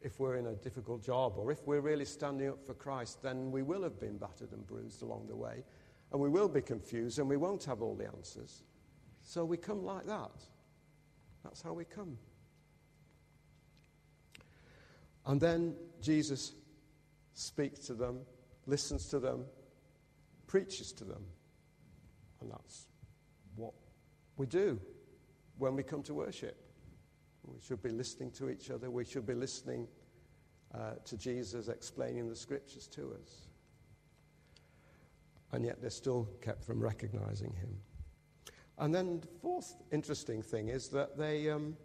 if 0.00 0.20
we're 0.20 0.36
in 0.36 0.46
a 0.46 0.54
difficult 0.54 1.02
job 1.02 1.34
or 1.36 1.50
if 1.50 1.66
we're 1.66 1.80
really 1.80 2.04
standing 2.04 2.48
up 2.48 2.64
for 2.64 2.74
Christ, 2.74 3.22
then 3.22 3.50
we 3.50 3.62
will 3.62 3.82
have 3.82 3.98
been 3.98 4.16
battered 4.16 4.52
and 4.52 4.66
bruised 4.66 5.02
along 5.02 5.26
the 5.26 5.36
way, 5.36 5.64
and 6.12 6.20
we 6.20 6.28
will 6.28 6.48
be 6.48 6.62
confused 6.62 7.18
and 7.18 7.28
we 7.28 7.36
won't 7.36 7.64
have 7.64 7.82
all 7.82 7.94
the 7.94 8.06
answers. 8.06 8.62
So 9.22 9.44
we 9.44 9.56
come 9.56 9.84
like 9.84 10.06
that. 10.06 10.30
That's 11.42 11.60
how 11.60 11.72
we 11.72 11.84
come. 11.84 12.16
And 15.26 15.40
then 15.40 15.74
Jesus 16.00 16.52
speaks 17.34 17.80
to 17.80 17.94
them 17.94 18.20
listens 18.66 19.06
to 19.08 19.18
them, 19.18 19.44
preaches 20.46 20.92
to 20.92 21.04
them. 21.04 21.24
And 22.40 22.50
that's 22.50 22.86
what 23.56 23.74
we 24.36 24.46
do 24.46 24.80
when 25.58 25.74
we 25.76 25.82
come 25.82 26.02
to 26.04 26.14
worship. 26.14 26.56
We 27.44 27.60
should 27.60 27.82
be 27.82 27.90
listening 27.90 28.30
to 28.32 28.48
each 28.48 28.70
other. 28.70 28.90
We 28.90 29.04
should 29.04 29.26
be 29.26 29.34
listening 29.34 29.86
uh, 30.74 30.92
to 31.04 31.16
Jesus 31.16 31.68
explaining 31.68 32.28
the 32.28 32.36
scriptures 32.36 32.86
to 32.88 33.16
us. 33.22 33.48
And 35.52 35.64
yet 35.64 35.80
they're 35.80 35.90
still 35.90 36.28
kept 36.40 36.64
from 36.64 36.80
recognizing 36.80 37.52
him. 37.52 37.76
And 38.78 38.92
then 38.92 39.20
the 39.20 39.28
fourth 39.40 39.76
interesting 39.92 40.42
thing 40.42 40.68
is 40.68 40.88
that 40.88 41.16
they, 41.16 41.48
um, 41.48 41.76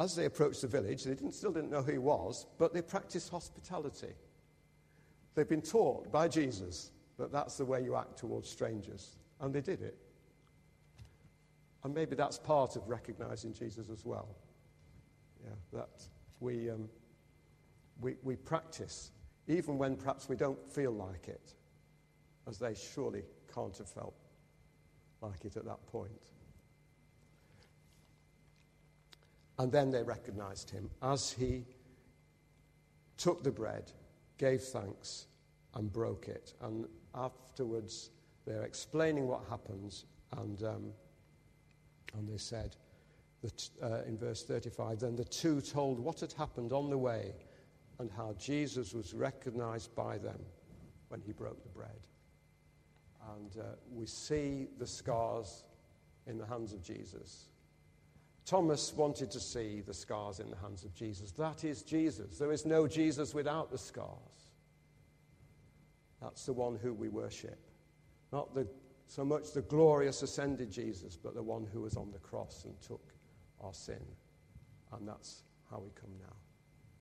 as 0.00 0.16
they 0.16 0.24
approached 0.24 0.62
the 0.62 0.66
village, 0.66 1.04
they 1.04 1.14
didn't, 1.14 1.34
still 1.34 1.52
didn't 1.52 1.70
know 1.70 1.82
who 1.82 1.92
he 1.92 1.98
was, 1.98 2.46
but 2.58 2.72
they 2.72 2.80
practiced 2.80 3.28
hospitality. 3.28 4.14
They've 5.34 5.48
been 5.48 5.60
taught 5.60 6.10
by 6.10 6.26
Jesus 6.26 6.90
that 7.18 7.30
that's 7.30 7.58
the 7.58 7.66
way 7.66 7.84
you 7.84 7.94
act 7.94 8.16
towards 8.16 8.48
strangers, 8.48 9.18
and 9.40 9.54
they 9.54 9.60
did 9.60 9.82
it. 9.82 9.98
And 11.84 11.94
maybe 11.94 12.16
that's 12.16 12.38
part 12.38 12.76
of 12.76 12.88
recognizing 12.88 13.52
Jesus 13.52 13.90
as 13.90 14.06
well. 14.06 14.28
Yeah, 15.44 15.50
that 15.78 16.02
we, 16.40 16.70
um, 16.70 16.88
we, 18.00 18.16
we 18.22 18.36
practice, 18.36 19.10
even 19.48 19.76
when 19.76 19.96
perhaps 19.96 20.30
we 20.30 20.36
don't 20.36 20.58
feel 20.72 20.92
like 20.92 21.28
it, 21.28 21.54
as 22.48 22.58
they 22.58 22.74
surely 22.74 23.22
can't 23.54 23.76
have 23.76 23.88
felt 23.88 24.14
like 25.20 25.44
it 25.44 25.56
at 25.56 25.66
that 25.66 25.86
point. 25.86 26.30
And 29.60 29.70
then 29.70 29.90
they 29.90 30.02
recognized 30.02 30.70
him 30.70 30.88
as 31.02 31.32
he 31.32 31.66
took 33.18 33.44
the 33.44 33.50
bread, 33.50 33.92
gave 34.38 34.62
thanks, 34.62 35.26
and 35.74 35.92
broke 35.92 36.28
it. 36.28 36.54
And 36.62 36.86
afterwards, 37.14 38.08
they're 38.46 38.62
explaining 38.62 39.26
what 39.26 39.42
happens, 39.50 40.06
and, 40.38 40.62
um, 40.62 40.92
and 42.14 42.26
they 42.26 42.38
said 42.38 42.74
that, 43.42 43.68
uh, 43.82 44.00
in 44.08 44.16
verse 44.16 44.44
35 44.44 45.00
then 45.00 45.14
the 45.14 45.24
two 45.24 45.60
told 45.60 45.98
what 45.98 46.20
had 46.20 46.32
happened 46.32 46.72
on 46.72 46.88
the 46.88 46.96
way 46.96 47.34
and 47.98 48.10
how 48.10 48.34
Jesus 48.38 48.94
was 48.94 49.12
recognized 49.12 49.94
by 49.94 50.16
them 50.16 50.40
when 51.08 51.20
he 51.20 51.32
broke 51.32 51.62
the 51.62 51.68
bread. 51.68 52.06
And 53.36 53.58
uh, 53.58 53.74
we 53.92 54.06
see 54.06 54.68
the 54.78 54.86
scars 54.86 55.64
in 56.26 56.38
the 56.38 56.46
hands 56.46 56.72
of 56.72 56.82
Jesus. 56.82 57.49
Thomas 58.46 58.92
wanted 58.94 59.30
to 59.32 59.40
see 59.40 59.80
the 59.80 59.94
scars 59.94 60.40
in 60.40 60.50
the 60.50 60.56
hands 60.56 60.84
of 60.84 60.94
Jesus. 60.94 61.32
That 61.32 61.64
is 61.64 61.82
Jesus. 61.82 62.38
There 62.38 62.52
is 62.52 62.66
no 62.66 62.88
Jesus 62.88 63.34
without 63.34 63.70
the 63.70 63.78
scars. 63.78 64.50
That's 66.20 66.46
the 66.46 66.52
one 66.52 66.76
who 66.76 66.92
we 66.92 67.08
worship. 67.08 67.58
Not 68.32 68.54
the, 68.54 68.66
so 69.06 69.24
much 69.24 69.52
the 69.52 69.62
glorious 69.62 70.22
ascended 70.22 70.70
Jesus, 70.70 71.16
but 71.16 71.34
the 71.34 71.42
one 71.42 71.66
who 71.72 71.82
was 71.82 71.96
on 71.96 72.10
the 72.12 72.18
cross 72.18 72.64
and 72.64 72.80
took 72.80 73.12
our 73.60 73.74
sin. 73.74 74.04
And 74.92 75.06
that's 75.06 75.42
how 75.70 75.78
we 75.78 75.90
come 76.00 76.10
now. 76.20 76.34